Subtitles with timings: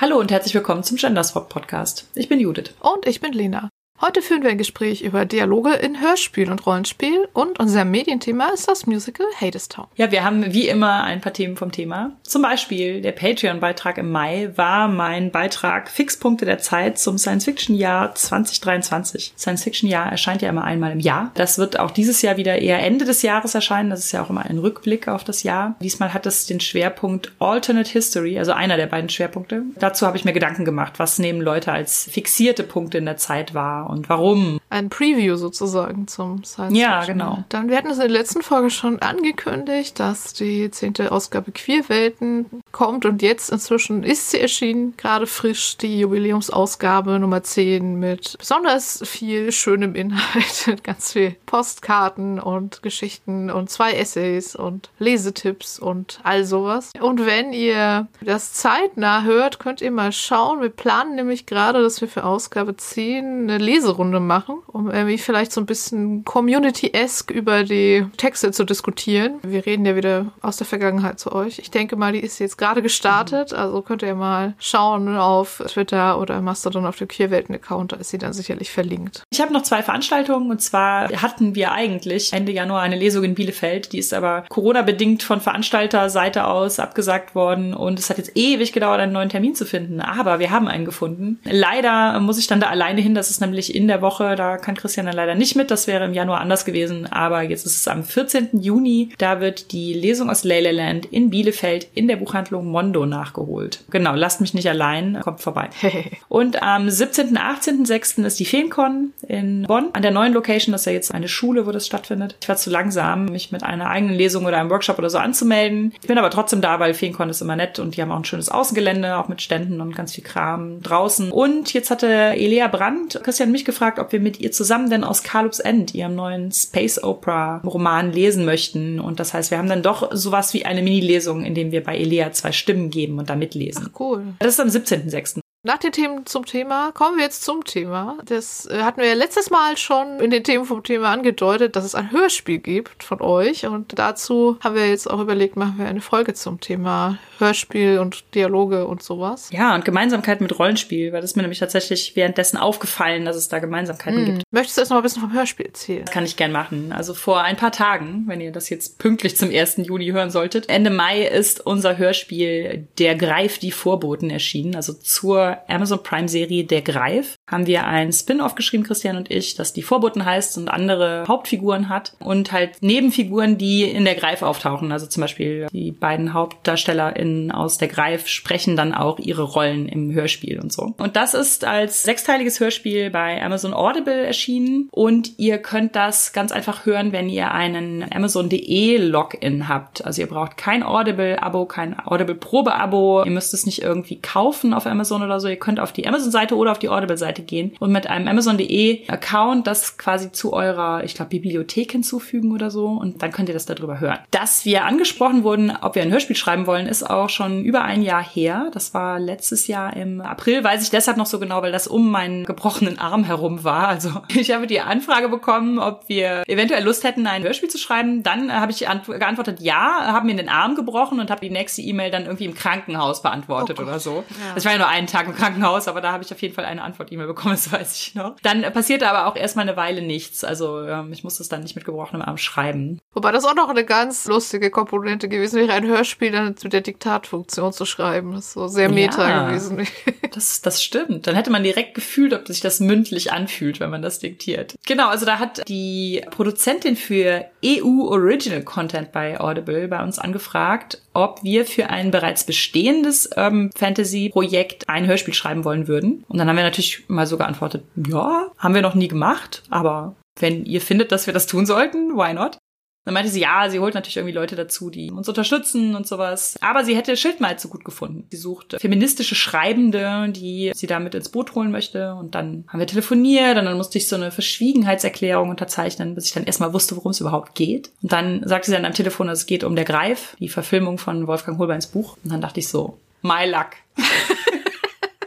[0.00, 2.08] Hallo und herzlich willkommen zum Genderswap Podcast.
[2.14, 2.70] Ich bin Judith.
[2.80, 3.68] Und ich bin Lena.
[4.02, 8.66] Heute führen wir ein Gespräch über Dialoge in Hörspiel und Rollenspiel und unser Medienthema ist
[8.66, 9.88] das Musical Hadestown.
[9.96, 12.12] Ja, wir haben wie immer ein paar Themen vom Thema.
[12.22, 19.34] Zum Beispiel der Patreon-Beitrag im Mai war mein Beitrag Fixpunkte der Zeit zum Science-Fiction-Jahr 2023.
[19.36, 21.30] Science-Fiction-Jahr erscheint ja immer einmal im Jahr.
[21.34, 23.90] Das wird auch dieses Jahr wieder eher Ende des Jahres erscheinen.
[23.90, 25.76] Das ist ja auch immer ein Rückblick auf das Jahr.
[25.82, 29.64] Diesmal hat es den Schwerpunkt Alternate History, also einer der beiden Schwerpunkte.
[29.78, 33.52] Dazu habe ich mir Gedanken gemacht, was nehmen Leute als fixierte Punkte in der Zeit
[33.52, 34.59] wahr und warum.
[34.70, 37.44] Ein Preview sozusagen zum Science Ja, genau.
[37.48, 42.46] Dann, wir hatten es in der letzten Folge schon angekündigt, dass die zehnte Ausgabe Queerwelten
[42.72, 49.02] kommt und jetzt inzwischen ist sie erschienen, gerade frisch die Jubiläumsausgabe Nummer 10 mit besonders
[49.04, 56.20] viel schönem Inhalt, mit ganz viel Postkarten und Geschichten und zwei Essays und Lesetipps und
[56.22, 56.92] all sowas.
[57.00, 60.62] Und wenn ihr das zeitnah hört, könnt ihr mal schauen.
[60.62, 65.18] Wir planen nämlich gerade, dass wir für Ausgabe 10 eine Lese Leserunde machen, um irgendwie
[65.18, 69.38] vielleicht so ein bisschen Community-esque über die Texte zu diskutieren.
[69.42, 71.58] Wir reden ja wieder aus der Vergangenheit zu euch.
[71.58, 76.20] Ich denke mal, die ist jetzt gerade gestartet, also könnt ihr mal schauen auf Twitter
[76.20, 79.22] oder Mastodon auf dem Queerwelten-Account, da ist sie dann sicherlich verlinkt.
[79.30, 83.34] Ich habe noch zwei Veranstaltungen und zwar hatten wir eigentlich Ende Januar eine Lesung in
[83.34, 88.72] Bielefeld, die ist aber Corona-bedingt von Veranstalterseite aus abgesagt worden und es hat jetzt ewig
[88.72, 91.40] gedauert, einen neuen Termin zu finden, aber wir haben einen gefunden.
[91.44, 94.36] Leider muss ich dann da alleine hin, das ist nämlich in der Woche.
[94.36, 95.70] Da kann Christian dann leider nicht mit.
[95.70, 97.06] Das wäre im Januar anders gewesen.
[97.06, 98.60] Aber jetzt ist es am 14.
[98.60, 99.10] Juni.
[99.18, 103.84] Da wird die Lesung aus Leyland in Bielefeld in der Buchhandlung Mondo nachgeholt.
[103.90, 105.20] Genau, lasst mich nicht allein.
[105.20, 105.70] Kommt vorbei.
[106.28, 107.36] Und am 17.
[107.36, 107.84] 18.
[107.84, 108.18] 6.
[108.18, 109.88] ist die Feencon in Bonn.
[109.92, 112.36] An der neuen Location, das ist ja jetzt eine Schule, wo das stattfindet.
[112.40, 115.92] Ich war zu langsam, mich mit einer eigenen Lesung oder einem Workshop oder so anzumelden.
[116.00, 118.24] Ich bin aber trotzdem da, weil Feencon ist immer nett und die haben auch ein
[118.24, 121.30] schönes Außengelände, auch mit Ständen und ganz viel Kram draußen.
[121.30, 125.22] Und jetzt hatte Elea Brandt Christian mich gefragt, ob wir mit ihr zusammen denn aus
[125.22, 129.00] Carlup's End, ihrem neuen Space Opera Roman lesen möchten.
[129.00, 131.96] Und das heißt, wir haben dann doch sowas wie eine Mini-Lesung, in dem wir bei
[131.96, 133.88] Elea zwei Stimmen geben und da mitlesen.
[133.90, 134.24] Ach, cool.
[134.38, 135.40] Das ist am 17.06.
[135.62, 138.16] Nach den Themen zum Thema kommen wir jetzt zum Thema.
[138.24, 141.84] Das äh, hatten wir ja letztes Mal schon in den Themen vom Thema angedeutet, dass
[141.84, 143.66] es ein Hörspiel gibt von euch.
[143.66, 148.34] Und dazu haben wir jetzt auch überlegt, machen wir eine Folge zum Thema Hörspiel und
[148.34, 149.50] Dialoge und sowas.
[149.52, 153.48] Ja, und Gemeinsamkeit mit Rollenspiel, weil das ist mir nämlich tatsächlich währenddessen aufgefallen, dass es
[153.48, 154.24] da Gemeinsamkeiten hm.
[154.24, 154.42] gibt.
[154.50, 156.06] Möchtest du erst noch ein bisschen vom Hörspiel erzählen?
[156.06, 156.90] Das kann ich gern machen.
[156.92, 159.76] Also vor ein paar Tagen, wenn ihr das jetzt pünktlich zum 1.
[159.82, 165.49] Juni hören solltet, Ende Mai ist unser Hörspiel Der Greif die Vorboten erschienen, also zur
[165.68, 169.82] Amazon Prime Serie Der Greif haben wir ein Spin-off geschrieben, Christian und ich, das die
[169.82, 174.92] Vorboten heißt und andere Hauptfiguren hat und halt Nebenfiguren, die in Der Greif auftauchen.
[174.92, 180.12] Also zum Beispiel die beiden HauptdarstellerInnen aus Der Greif sprechen dann auch ihre Rollen im
[180.12, 180.94] Hörspiel und so.
[180.98, 186.52] Und das ist als sechsteiliges Hörspiel bei Amazon Audible erschienen und ihr könnt das ganz
[186.52, 190.04] einfach hören, wenn ihr einen Amazon.de Login habt.
[190.04, 193.24] Also ihr braucht kein Audible-Abo, kein Audible-Probe-Abo.
[193.24, 195.48] Ihr müsst es nicht irgendwie kaufen auf Amazon oder so.
[195.48, 199.66] Ihr könnt auf die Amazon-Seite oder auf die Audible-Seite gehen und mit einem Amazon.de Account
[199.66, 203.66] das quasi zu eurer, ich glaube, Bibliothek hinzufügen oder so und dann könnt ihr das
[203.66, 204.18] darüber hören.
[204.30, 208.02] Dass wir angesprochen wurden, ob wir ein Hörspiel schreiben wollen, ist auch schon über ein
[208.02, 208.70] Jahr her.
[208.72, 212.10] Das war letztes Jahr im April, weiß ich deshalb noch so genau, weil das um
[212.10, 213.88] meinen gebrochenen Arm herum war.
[213.88, 218.22] Also ich habe die Anfrage bekommen, ob wir eventuell Lust hätten, ein Hörspiel zu schreiben.
[218.22, 222.10] Dann habe ich geantwortet, ja, haben mir den Arm gebrochen und habe die nächste E-Mail
[222.10, 224.24] dann irgendwie im Krankenhaus beantwortet oh oder so.
[224.28, 224.54] Ja.
[224.54, 226.64] Das war ja nur einen Tag im Krankenhaus, aber da habe ich auf jeden Fall
[226.64, 228.36] eine Antwort-E-Mail bekommen, das weiß ich noch.
[228.42, 230.44] Dann passierte aber auch erstmal eine Weile nichts.
[230.44, 233.00] Also ähm, ich musste es dann nicht mit gebrochenem Arm schreiben.
[233.12, 236.80] Wobei das auch noch eine ganz lustige Komponente gewesen wäre, ein Hörspiel dann zu der
[236.80, 238.32] Diktatfunktion zu schreiben.
[238.32, 239.86] Das ist so sehr meta ja, gewesen.
[240.34, 241.26] das, das stimmt.
[241.26, 244.74] Dann hätte man direkt gefühlt, ob sich das mündlich anfühlt, wenn man das diktiert.
[244.86, 251.00] Genau, also da hat die Produzentin für EU Original Content bei Audible bei uns angefragt,
[251.12, 256.24] ob wir für ein bereits bestehendes Urban Fantasy Projekt ein Hörspiel schreiben wollen würden.
[256.28, 260.14] Und dann haben wir natürlich mal so geantwortet, ja, haben wir noch nie gemacht, aber
[260.38, 262.58] wenn ihr findet, dass wir das tun sollten, why not?
[263.04, 266.56] Dann meinte sie, ja, sie holt natürlich irgendwie Leute dazu, die uns unterstützen und sowas.
[266.60, 268.26] Aber sie hätte Schildmalz so gut gefunden.
[268.30, 272.14] Sie sucht feministische Schreibende, die sie damit ins Boot holen möchte.
[272.14, 276.32] Und dann haben wir telefoniert und dann musste ich so eine Verschwiegenheitserklärung unterzeichnen, bis ich
[276.32, 277.90] dann erstmal wusste, worum es überhaupt geht.
[278.02, 281.26] Und dann sagte sie dann am Telefon, es geht um Der Greif, die Verfilmung von
[281.26, 282.18] Wolfgang Holbeins Buch.
[282.22, 283.70] Und dann dachte ich so, my luck.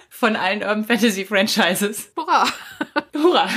[0.09, 2.11] von allen Urban Fantasy Franchises.
[2.15, 2.45] Hurra!
[3.13, 3.49] Hurra!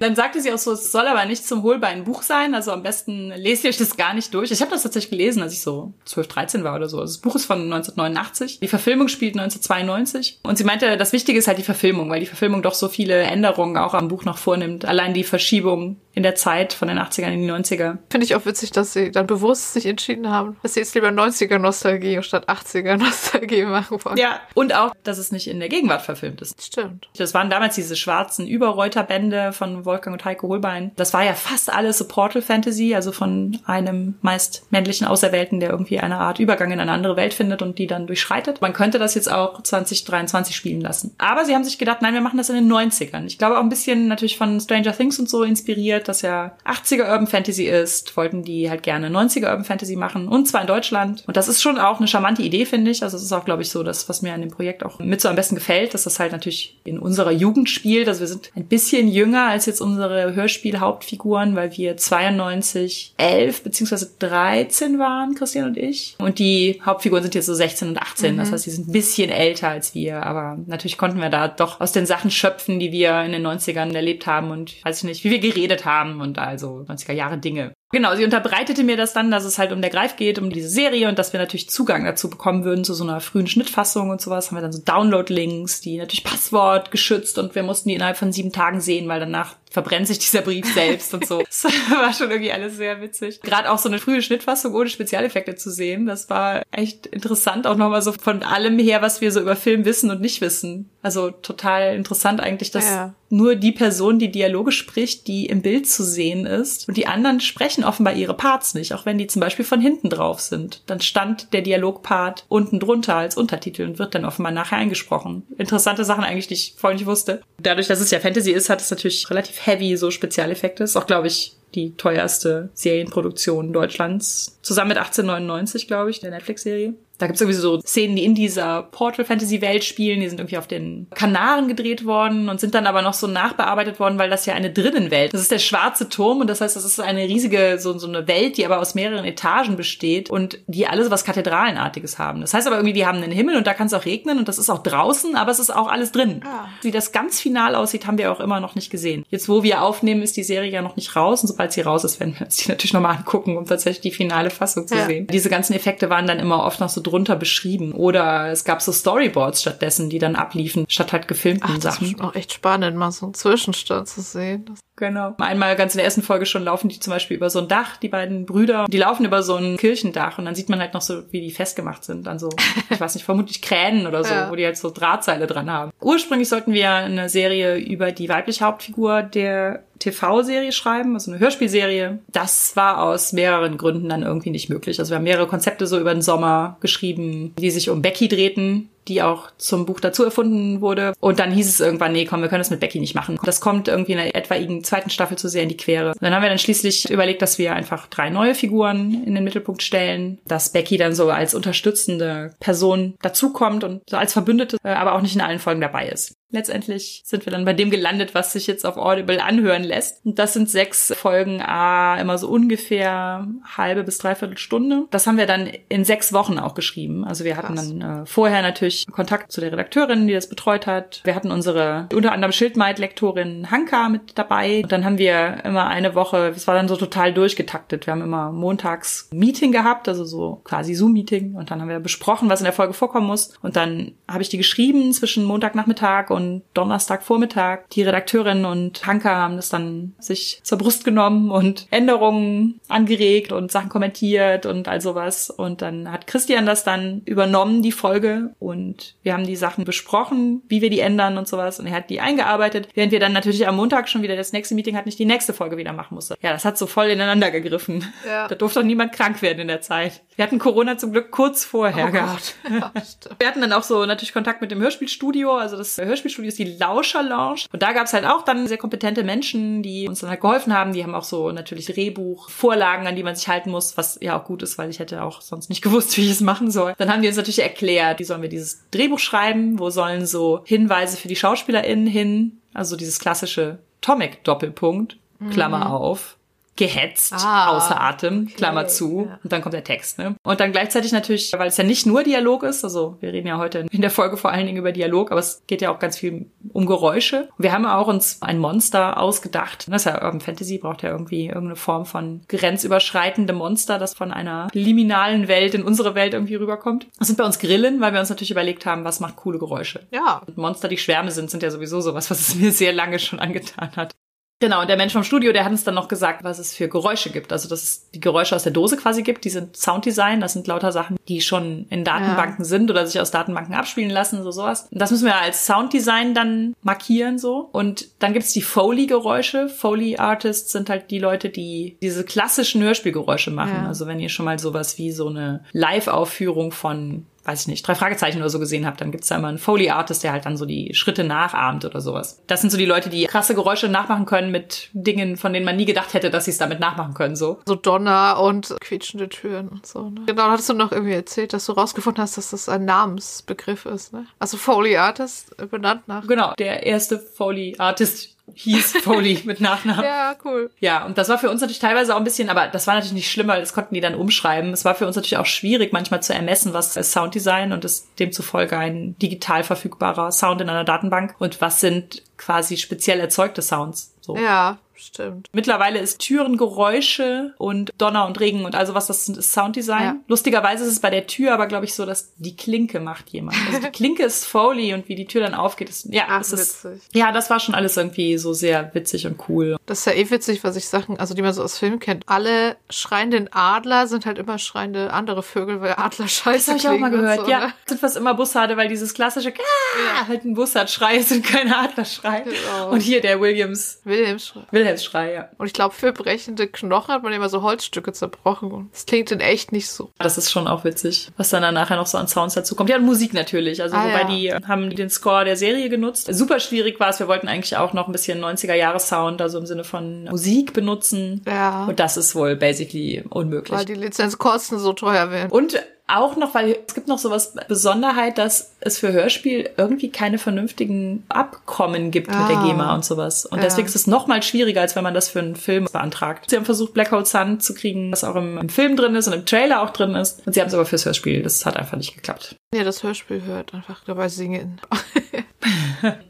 [0.00, 2.82] Dann sagte sie auch so, es soll aber nicht zum Hohlbein Buch sein, also am
[2.82, 4.50] besten lest ihr euch das gar nicht durch.
[4.50, 7.00] Ich habe das tatsächlich gelesen, als ich so 12, 13 war oder so.
[7.00, 8.60] Also das Buch ist von 1989.
[8.60, 10.40] Die Verfilmung spielt 1992.
[10.42, 13.22] Und sie meinte, das Wichtige ist halt die Verfilmung, weil die Verfilmung doch so viele
[13.22, 14.84] Änderungen auch am Buch noch vornimmt.
[14.84, 17.98] Allein die Verschiebung in der Zeit von den 80ern in die 90er.
[18.08, 21.08] Finde ich auch witzig, dass sie dann bewusst sich entschieden haben, dass sie jetzt lieber
[21.08, 24.16] 90er Nostalgie statt 80er Nostalgie machen wollen.
[24.16, 26.60] Ja, und auch, dass es nicht in der Gegenwart verfilmt ist.
[26.62, 27.08] Stimmt.
[27.18, 30.92] Das waren damals diese schwarzen Überreuterbände von Wolfgang und Heiko Holbein.
[30.96, 35.70] Das war ja fast alles so Portal Fantasy, also von einem meist männlichen Auserwählten, der
[35.70, 38.60] irgendwie eine Art Übergang in eine andere Welt findet und die dann durchschreitet.
[38.60, 41.14] Man könnte das jetzt auch 2023 spielen lassen.
[41.18, 43.26] Aber sie haben sich gedacht, nein, wir machen das in den 90ern.
[43.26, 47.10] Ich glaube auch ein bisschen natürlich von Stranger Things und so inspiriert, das ja 80er
[47.10, 51.24] Urban Fantasy ist, wollten die halt gerne 90er Urban Fantasy machen und zwar in Deutschland.
[51.26, 53.02] Und das ist schon auch eine charmante Idee, finde ich.
[53.02, 55.20] Also es ist auch, glaube ich, so das, was mir an dem Projekt auch mit
[55.20, 58.08] so am besten gefällt, dass das halt natürlich in unserer Jugend spielt.
[58.08, 64.10] Also wir sind ein bisschen jünger als jetzt unsere Hörspiel-Hauptfiguren, weil wir 92, 11 beziehungsweise
[64.18, 66.14] 13 waren, Christian und ich.
[66.18, 68.34] Und die Hauptfiguren sind jetzt so 16 und 18.
[68.34, 68.38] Mhm.
[68.38, 70.22] Das heißt, die sind ein bisschen älter als wir.
[70.22, 73.94] Aber natürlich konnten wir da doch aus den Sachen schöpfen, die wir in den 90ern
[73.94, 77.72] erlebt haben und weiß ich nicht, wie wir geredet haben und also 90er Jahre Dinge.
[77.92, 80.68] Genau, sie unterbreitete mir das dann, dass es halt um der Greif geht, um diese
[80.68, 84.20] Serie und dass wir natürlich Zugang dazu bekommen würden zu so einer frühen Schnittfassung und
[84.20, 84.48] sowas.
[84.50, 88.32] Haben wir dann so Download-Links, die natürlich Passwort geschützt und wir mussten die innerhalb von
[88.32, 91.42] sieben Tagen sehen, weil danach verbrennt sich dieser Brief selbst und so.
[91.56, 93.40] Das war schon irgendwie alles sehr witzig.
[93.42, 97.76] Gerade auch so eine frühe Schnittfassung ohne Spezialeffekte zu sehen, das war echt interessant, auch
[97.76, 100.88] nochmal so von allem her, was wir so über Film wissen und nicht wissen.
[101.02, 103.14] Also total interessant eigentlich, dass ja.
[103.30, 107.40] nur die Person, die Dialoge spricht, die im Bild zu sehen ist und die anderen
[107.40, 110.82] sprechen offenbar ihre Parts nicht, auch wenn die zum Beispiel von hinten drauf sind.
[110.86, 115.44] Dann stand der Dialogpart unten drunter als Untertitel und wird dann offenbar nachher eingesprochen.
[115.58, 117.40] Interessante Sachen eigentlich, die ich vorhin nicht wusste.
[117.62, 120.84] Dadurch, dass es ja Fantasy ist, hat es natürlich relativ heavy so Spezialeffekte.
[120.84, 124.58] Ist auch, glaube ich, die teuerste Serienproduktion Deutschlands.
[124.62, 126.94] Zusammen mit 1899, glaube ich, der Netflix-Serie.
[127.18, 130.20] Da gibt's irgendwie so Szenen, die in dieser Portal-Fantasy-Welt spielen.
[130.20, 133.98] Die sind irgendwie auf den Kanaren gedreht worden und sind dann aber noch so nachbearbeitet
[133.98, 135.32] worden, weil das ja eine Drinnenwelt.
[135.32, 138.28] Das ist der schwarze Turm und das heißt, das ist eine riesige, so, so eine
[138.28, 142.40] Welt, die aber aus mehreren Etagen besteht und die alles was Kathedralenartiges haben.
[142.40, 144.48] Das heißt aber irgendwie, die haben einen Himmel und da kann es auch regnen und
[144.48, 146.42] das ist auch draußen, aber es ist auch alles drin.
[146.44, 146.68] Ah.
[146.82, 149.24] Wie das ganz final aussieht, haben wir auch immer noch nicht gesehen.
[149.30, 152.04] Jetzt, wo wir aufnehmen, ist die Serie ja noch nicht raus und sobald sie raus
[152.04, 155.06] ist, werden wir uns die natürlich nochmal angucken, um tatsächlich die finale Fassung zu ja.
[155.06, 155.26] sehen.
[155.28, 157.92] Diese ganzen Effekte waren dann immer oft noch so drunter beschrieben.
[157.92, 162.04] Oder es gab so Storyboards stattdessen, die dann abliefen, statt halt gefilmten Ach, Sachen.
[162.04, 164.64] Das ist auch echt spannend, mal so einen Zwischenstand zu sehen.
[164.66, 165.34] Das Genau.
[165.38, 167.98] Einmal ganz in der ersten Folge schon laufen die zum Beispiel über so ein Dach,
[167.98, 168.86] die beiden Brüder.
[168.88, 171.50] Die laufen über so ein Kirchendach und dann sieht man halt noch so, wie die
[171.50, 172.26] festgemacht sind.
[172.26, 172.48] An so,
[172.90, 174.50] ich weiß nicht, vermutlich Kränen oder so, ja.
[174.50, 175.92] wo die halt so Drahtseile dran haben.
[176.00, 182.18] Ursprünglich sollten wir eine Serie über die weibliche Hauptfigur der TV-Serie schreiben, also eine Hörspielserie.
[182.32, 184.98] Das war aus mehreren Gründen dann irgendwie nicht möglich.
[184.98, 188.90] Also wir haben mehrere Konzepte so über den Sommer geschrieben, die sich um Becky drehten,
[189.08, 191.12] die auch zum Buch dazu erfunden wurde.
[191.20, 193.38] Und dann hieß es irgendwann, nee, komm, wir können das mit Becky nicht machen.
[193.44, 196.08] Das kommt irgendwie in der etwaigen zweiten Staffel zu sehr in die Quere.
[196.08, 199.44] Und dann haben wir dann schließlich überlegt, dass wir einfach drei neue Figuren in den
[199.44, 204.90] Mittelpunkt stellen, dass Becky dann so als unterstützende Person dazukommt und so als Verbündete, äh,
[204.90, 206.34] aber auch nicht in allen Folgen dabei ist.
[206.50, 210.24] Letztendlich sind wir dann bei dem gelandet, was sich jetzt auf Audible anhören lässt.
[210.24, 215.06] Und das sind sechs Folgen, ah, immer so ungefähr halbe bis dreiviertel Stunde.
[215.10, 217.24] Das haben wir dann in sechs Wochen auch geschrieben.
[217.24, 217.88] Also wir hatten Krass.
[217.88, 221.20] dann äh, vorher natürlich Kontakt zu der Redakteurin, die das betreut hat.
[221.24, 224.82] Wir hatten unsere unter anderem Schildmeid-Lektorin Hanka mit dabei.
[224.84, 228.06] Und dann haben wir immer eine Woche, es war dann so total durchgetaktet.
[228.06, 231.54] Wir haben immer montags Meeting gehabt, also so quasi Zoom-Meeting.
[231.56, 233.54] Und dann haben wir besprochen, was in der Folge vorkommen muss.
[233.62, 236.35] Und dann habe ich die geschrieben zwischen Montagnachmittag und
[236.74, 237.80] Donnerstagvormittag.
[237.92, 243.72] Die Redakteurin und Hanka haben das dann sich zur Brust genommen und Änderungen angeregt und
[243.72, 245.50] Sachen kommentiert und all sowas.
[245.50, 248.54] Und dann hat Christian das dann übernommen, die Folge.
[248.58, 251.80] Und wir haben die Sachen besprochen, wie wir die ändern und sowas.
[251.80, 254.74] Und er hat die eingearbeitet, während wir dann natürlich am Montag schon wieder das nächste
[254.74, 256.36] Meeting hatten, nicht die nächste Folge wieder machen musste.
[256.40, 258.04] Ja, das hat so voll ineinander gegriffen.
[258.26, 258.48] Ja.
[258.48, 260.22] Da durfte doch niemand krank werden in der Zeit.
[260.36, 262.56] Wir hatten Corona zum Glück kurz vorher oh gehabt.
[262.68, 262.92] Ja,
[263.38, 265.56] wir hatten dann auch so natürlich Kontakt mit dem Hörspielstudio.
[265.56, 267.62] Also das Hörspiel Hörspielstudio ist die Lauscher Lounge.
[267.72, 270.74] Und da gab es halt auch dann sehr kompetente Menschen, die uns dann halt geholfen
[270.74, 270.92] haben.
[270.92, 274.44] Die haben auch so natürlich Drehbuchvorlagen, an die man sich halten muss, was ja auch
[274.44, 276.94] gut ist, weil ich hätte auch sonst nicht gewusst, wie ich es machen soll.
[276.98, 280.60] Dann haben die uns natürlich erklärt, wie sollen wir dieses Drehbuch schreiben, wo sollen so
[280.64, 285.18] Hinweise für die SchauspielerInnen hin, also dieses klassische Tomic-Doppelpunkt,
[285.50, 285.92] Klammer mhm.
[285.92, 286.36] auf,
[286.76, 289.26] gehetzt, Ah, außer Atem, Klammer zu.
[289.28, 289.38] ja.
[289.42, 290.34] Und dann kommt der Text, ne?
[290.42, 293.58] Und dann gleichzeitig natürlich, weil es ja nicht nur Dialog ist, also wir reden ja
[293.58, 296.18] heute in der Folge vor allen Dingen über Dialog, aber es geht ja auch ganz
[296.18, 297.48] viel um Geräusche.
[297.58, 299.86] Wir haben auch uns ein Monster ausgedacht.
[299.90, 304.32] Das ist ja Urban Fantasy, braucht ja irgendwie irgendeine Form von grenzüberschreitendem Monster, das von
[304.32, 307.06] einer liminalen Welt in unsere Welt irgendwie rüberkommt.
[307.18, 310.06] Das sind bei uns Grillen, weil wir uns natürlich überlegt haben, was macht coole Geräusche.
[310.10, 310.42] Ja.
[310.46, 313.38] Und Monster, die Schwärme sind, sind ja sowieso sowas, was es mir sehr lange schon
[313.38, 314.14] angetan hat.
[314.58, 316.88] Genau, und der Mensch vom Studio, der hat uns dann noch gesagt, was es für
[316.88, 317.52] Geräusche gibt.
[317.52, 320.66] Also, dass es die Geräusche aus der Dose quasi gibt, die sind Sounddesign, das sind
[320.66, 324.88] lauter Sachen, die schon in Datenbanken sind oder sich aus Datenbanken abspielen lassen, so sowas.
[324.90, 327.68] Und das müssen wir als Sounddesign dann markieren so.
[327.72, 329.68] Und dann gibt's die Foley-Geräusche.
[329.68, 333.82] Foley-Artists sind halt die Leute, die diese klassischen Hörspielgeräusche machen.
[333.82, 333.88] Ja.
[333.88, 337.94] Also wenn ihr schon mal sowas wie so eine Live-Aufführung von weiß ich nicht, drei
[337.94, 340.66] Fragezeichen oder so gesehen habt, dann gibt's da immer einen Foley-Artist, der halt dann so
[340.66, 342.42] die Schritte nachahmt oder sowas.
[342.46, 345.76] Das sind so die Leute, die krasse Geräusche nachmachen können mit Dingen, von denen man
[345.76, 347.60] nie gedacht hätte, dass sie es damit nachmachen können, so.
[347.66, 350.10] So Donner und quietschende Türen und so.
[350.10, 350.22] Ne?
[350.26, 354.12] Genau, hattest du noch irgendwie erzählt, dass du rausgefunden hast, dass das ein Namensbegriff ist.
[354.12, 354.26] Ne?
[354.38, 356.26] Also Foley Artist äh, benannt nach.
[356.26, 360.04] Genau, der erste Foley-Artist hieß Foley mit Nachnamen.
[360.04, 360.70] Ja, cool.
[360.80, 363.12] Ja, und das war für uns natürlich teilweise auch ein bisschen, aber das war natürlich
[363.12, 364.72] nicht schlimm, weil das konnten die dann umschreiben.
[364.72, 368.08] Es war für uns natürlich auch schwierig, manchmal zu ermessen, was ist Sounddesign und ist
[368.18, 374.14] demzufolge ein digital verfügbarer Sound in einer Datenbank und was sind quasi speziell erzeugte Sounds.
[374.20, 374.36] So.
[374.36, 375.48] Ja, stimmt.
[375.52, 380.02] Mittlerweile ist Türengeräusche und Donner und Regen und also was das ist Sounddesign.
[380.02, 380.16] Ja.
[380.28, 383.56] Lustigerweise ist es bei der Tür aber glaube ich so, dass die Klinke macht jemand.
[383.66, 386.84] Also die Klinke ist Foley und wie die Tür dann aufgeht, ist ja, Ach, ist
[386.84, 387.02] witzig.
[387.12, 389.76] ja, das war schon alles irgendwie so sehr witzig und cool.
[389.86, 392.24] Das ist ja eh witzig, was ich Sachen, also die man so aus Filmen kennt.
[392.26, 396.88] Alle schreienden Adler sind halt immer schreiende andere Vögel, weil Adler scheiße Das habe ich
[396.88, 397.40] auch mal gehört.
[397.40, 397.72] So, ja, ne?
[397.86, 402.40] sind fast immer Bussarde, weil dieses klassische ah, halt ein Bussardschrei ist und kein Adlerschrei.
[402.40, 402.90] Genau.
[402.90, 404.62] Und hier der Williams Wilhelmsschrei.
[404.86, 405.48] Wilhelmsschrei, ja.
[405.58, 408.88] Und ich glaube, für brechende Knochen hat man immer so Holzstücke zerbrochen.
[408.92, 410.10] Das klingt in echt nicht so.
[410.18, 412.90] Das ist schon auch witzig, was dann, dann nachher noch so an Sounds dazu kommt.
[412.90, 413.82] Ja, und Musik natürlich.
[413.82, 414.58] Also, Ah, wobei ja.
[414.60, 416.28] die haben den Score der Serie genutzt.
[416.32, 417.18] Super schwierig war es.
[417.18, 421.42] Wir wollten eigentlich auch noch ein bisschen 90er-Jahres-Sound, also im Sinne von Musik benutzen.
[421.46, 421.84] Ja.
[421.86, 423.76] Und das ist wohl basically unmöglich.
[423.76, 425.50] Weil die Lizenzkosten so teuer werden.
[425.50, 430.38] Und auch noch, weil es gibt noch sowas Besonderheit, dass es für Hörspiel irgendwie keine
[430.38, 432.64] vernünftigen Abkommen gibt mit der Ah.
[432.66, 433.44] GEMA und sowas.
[433.44, 433.64] Und Ja.
[433.64, 436.48] deswegen ist es noch mal schwieriger, als wenn man das für einen Film beantragt.
[436.48, 439.26] Sie haben versucht, Black Hole Sun zu kriegen, was auch im, im Film drin ist
[439.26, 440.46] und im Trailer auch drin ist.
[440.46, 441.42] Und sie haben es aber fürs Hörspiel.
[441.42, 442.54] Das hat einfach nicht geklappt.
[442.74, 444.80] Ja, das Hörspiel hört einfach dabei singen.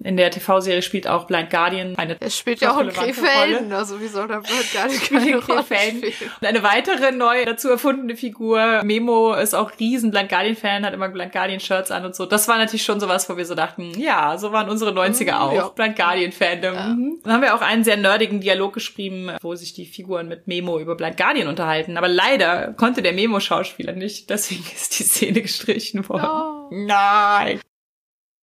[0.03, 4.01] In der TV-Serie spielt auch Blind Guardian eine Es spielt ja auch in Krefelden, also
[4.01, 4.51] wie soll da nicht
[5.05, 6.13] Spielt keine in Rolle Krefelden.
[6.13, 6.31] spielen?
[6.41, 11.09] Und eine weitere neu dazu erfundene Figur, Memo, ist auch riesen Blind Guardian-Fan, hat immer
[11.09, 12.27] Blind Guardian-Shirts an und so.
[12.27, 15.53] Das war natürlich schon sowas, wo wir so dachten, ja, so waren unsere 90er auch.
[15.53, 15.69] ja.
[15.69, 16.75] Blind Guardian-Fandom.
[16.75, 17.19] Mhm.
[17.25, 20.79] Dann haben wir auch einen sehr nerdigen Dialog geschrieben, wo sich die Figuren mit Memo
[20.79, 21.97] über Blind Guardian unterhalten.
[21.97, 26.27] Aber leider konnte der Memo-Schauspieler nicht, deswegen ist die Szene gestrichen worden.
[26.27, 26.69] Oh.
[26.71, 27.61] Nein.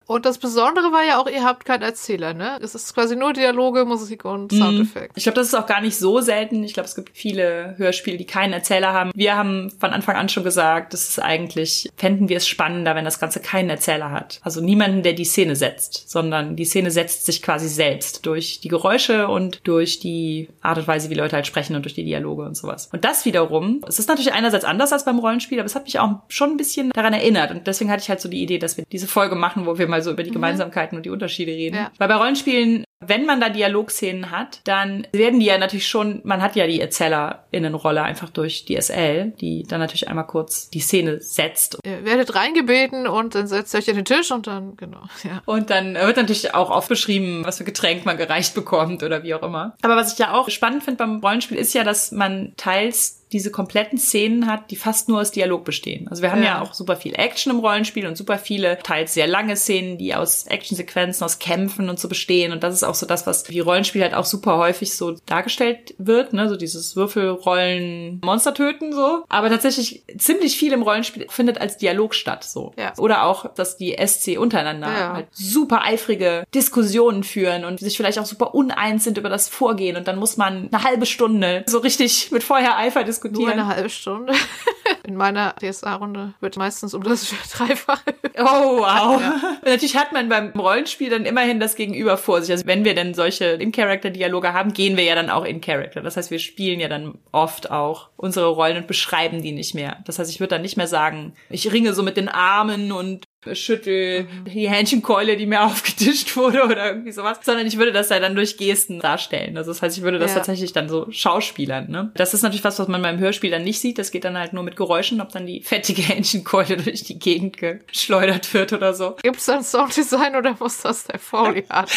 [0.06, 2.58] Und das Besondere war ja auch, ihr habt keinen Erzähler, ne?
[2.60, 5.12] Es ist quasi nur Dialoge, Musik und Soundeffekte.
[5.16, 6.62] Ich glaube, das ist auch gar nicht so selten.
[6.62, 9.10] Ich glaube, es gibt viele Hörspiele, die keinen Erzähler haben.
[9.14, 13.04] Wir haben von Anfang an schon gesagt, das ist eigentlich, fänden wir es spannender, wenn
[13.04, 14.40] das Ganze keinen Erzähler hat.
[14.42, 18.68] Also niemanden, der die Szene setzt, sondern die Szene setzt sich quasi selbst durch die
[18.68, 22.42] Geräusche und durch die Art und Weise, wie Leute halt sprechen und durch die Dialoge
[22.42, 22.90] und sowas.
[22.92, 25.98] Und das wiederum, es ist natürlich einerseits anders als beim Rollenspiel, aber es hat mich
[25.98, 27.50] auch schon ein bisschen daran erinnert.
[27.50, 29.93] Und deswegen hatte ich halt so die Idee, dass wir diese Folge machen, wo wir
[29.94, 31.76] mal so über die Gemeinsamkeiten und die Unterschiede reden.
[31.76, 31.90] Ja.
[31.98, 36.42] Weil bei Rollenspielen wenn man da Dialogszenen hat, dann werden die ja natürlich schon, man
[36.42, 41.20] hat ja die ErzählerInnenrolle einfach durch die SL, die dann natürlich einmal kurz die Szene
[41.20, 41.78] setzt.
[41.84, 45.42] Ihr werdet reingebeten und dann setzt ihr euch an den Tisch und dann, genau, ja.
[45.44, 49.34] Und dann wird natürlich auch oft beschrieben, was für Getränk man gereicht bekommt oder wie
[49.34, 49.76] auch immer.
[49.82, 53.50] Aber was ich ja auch spannend finde beim Rollenspiel ist ja, dass man teils diese
[53.50, 56.06] kompletten Szenen hat, die fast nur aus Dialog bestehen.
[56.08, 56.62] Also wir haben ja, Ja.
[56.62, 60.46] auch super viel Action im Rollenspiel und super viele, teils sehr lange Szenen, die aus
[60.46, 62.52] Actionsequenzen, aus Kämpfen und so bestehen.
[62.52, 65.94] Und das ist auch so das, was wie Rollenspiel halt auch super häufig so dargestellt
[65.98, 66.48] wird, ne?
[66.48, 69.24] So dieses Würfelrollen, Monster töten so.
[69.28, 72.72] Aber tatsächlich ziemlich viel im Rollenspiel findet als Dialog statt so.
[72.78, 72.92] Ja.
[72.98, 75.12] Oder auch, dass die SC untereinander Ja.
[75.14, 79.96] halt super eifrige Diskussionen führen und sich vielleicht auch super uneins sind über das Vorgehen.
[79.96, 83.60] Und dann muss man eine halbe Stunde so richtig mit Feuereifer Nur diskutieren.
[83.60, 84.32] eine halbe Stunde.
[85.06, 88.14] In meiner DSA-Runde wird meistens um das Dreifache.
[88.38, 89.16] Oh, wow.
[89.16, 92.50] Und natürlich hat man beim Rollenspiel dann immerhin das Gegenüber vor sich.
[92.50, 96.00] Also wenn wir denn solche In-Character-Dialoge haben, gehen wir ja dann auch in-Character.
[96.00, 99.98] Das heißt, wir spielen ja dann oft auch unsere Rollen und beschreiben die nicht mehr.
[100.06, 103.24] Das heißt, ich würde dann nicht mehr sagen, ich ringe so mit den Armen und
[103.52, 108.20] schüttel die Hähnchenkeule, die mir aufgetischt wurde oder irgendwie sowas, sondern ich würde das ja
[108.20, 109.56] dann durch Gesten darstellen.
[109.56, 110.36] Also das heißt, ich würde das Ja.
[110.38, 111.90] tatsächlich dann so schauspielern.
[111.90, 112.10] Ne?
[112.14, 113.98] Das ist natürlich was, was man beim Hörspiel dann nicht sieht.
[113.98, 117.56] Das geht dann halt nur mit Geräuschen, ob dann die fettige Hähnchenkeule durch die Gegend
[117.58, 119.16] geschleudert wird oder so.
[119.22, 121.90] Gibt es dann Sounddesign oder muss das der Foley Art?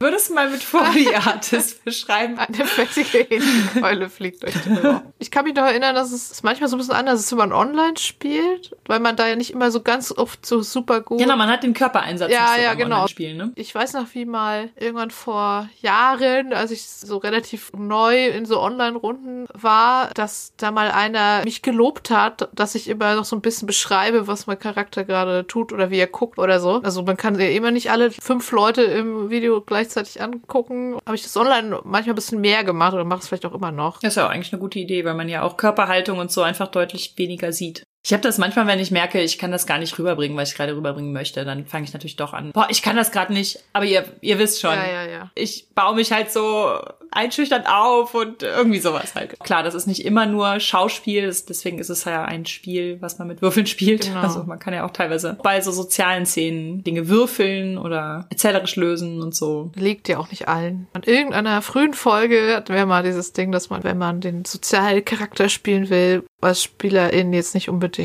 [0.00, 2.38] Würdest du mal mit Foley Artist beschreiben?
[2.38, 5.02] Eine fettige Hähnchenkeule fliegt durch den Raum.
[5.18, 7.52] Ich kann mich noch erinnern, dass es manchmal so ein bisschen anders ist, wenn man
[7.52, 11.18] online spielt, weil man da ja nicht immer so ganz oft so super gut.
[11.18, 12.96] Genau, man hat den Körpereinsatz Ja, ja, genau.
[12.96, 13.52] Online-Spielen, ne?
[13.56, 18.60] Ich weiß noch, wie mal irgendwann vor Jahren, als ich so relativ neu in so
[18.60, 23.40] Online-Runden war, dass da mal einer mich gelobt hat, dass ich immer noch so ein
[23.40, 26.80] bisschen beschreibe, was mein Charakter gerade tut oder wie er guckt oder so.
[26.82, 29.60] Also man kann ja immer nicht alle fünf Leute im Video
[29.92, 30.96] gleichzeitig angucken.
[31.06, 33.72] Habe ich das online manchmal ein bisschen mehr gemacht oder mache es vielleicht auch immer
[33.72, 34.00] noch.
[34.00, 36.42] Das ist ja auch eigentlich eine gute Idee, weil man ja auch Körperhaltung und so
[36.42, 37.84] einfach deutlich weniger sieht.
[38.08, 40.56] Ich habe das manchmal, wenn ich merke, ich kann das gar nicht rüberbringen, was ich
[40.56, 42.52] gerade rüberbringen möchte, dann fange ich natürlich doch an.
[42.52, 44.72] Boah, ich kann das gerade nicht, aber ihr, ihr wisst schon.
[44.72, 45.30] Ja, ja, ja.
[45.34, 49.38] Ich baue mich halt so einschüchternd auf und irgendwie sowas halt.
[49.40, 53.28] Klar, das ist nicht immer nur Schauspiel, deswegen ist es ja ein Spiel, was man
[53.28, 54.06] mit Würfeln spielt.
[54.06, 54.20] Genau.
[54.20, 59.20] Also man kann ja auch teilweise bei so sozialen Szenen Dinge würfeln oder erzählerisch lösen
[59.20, 59.70] und so.
[59.74, 60.86] Liegt ja auch nicht allen.
[60.94, 65.50] An irgendeiner frühen Folge hatten wir mal dieses Ding, dass man, wenn man den Sozialcharakter
[65.50, 67.97] spielen will, als Spielerin jetzt nicht unbedingt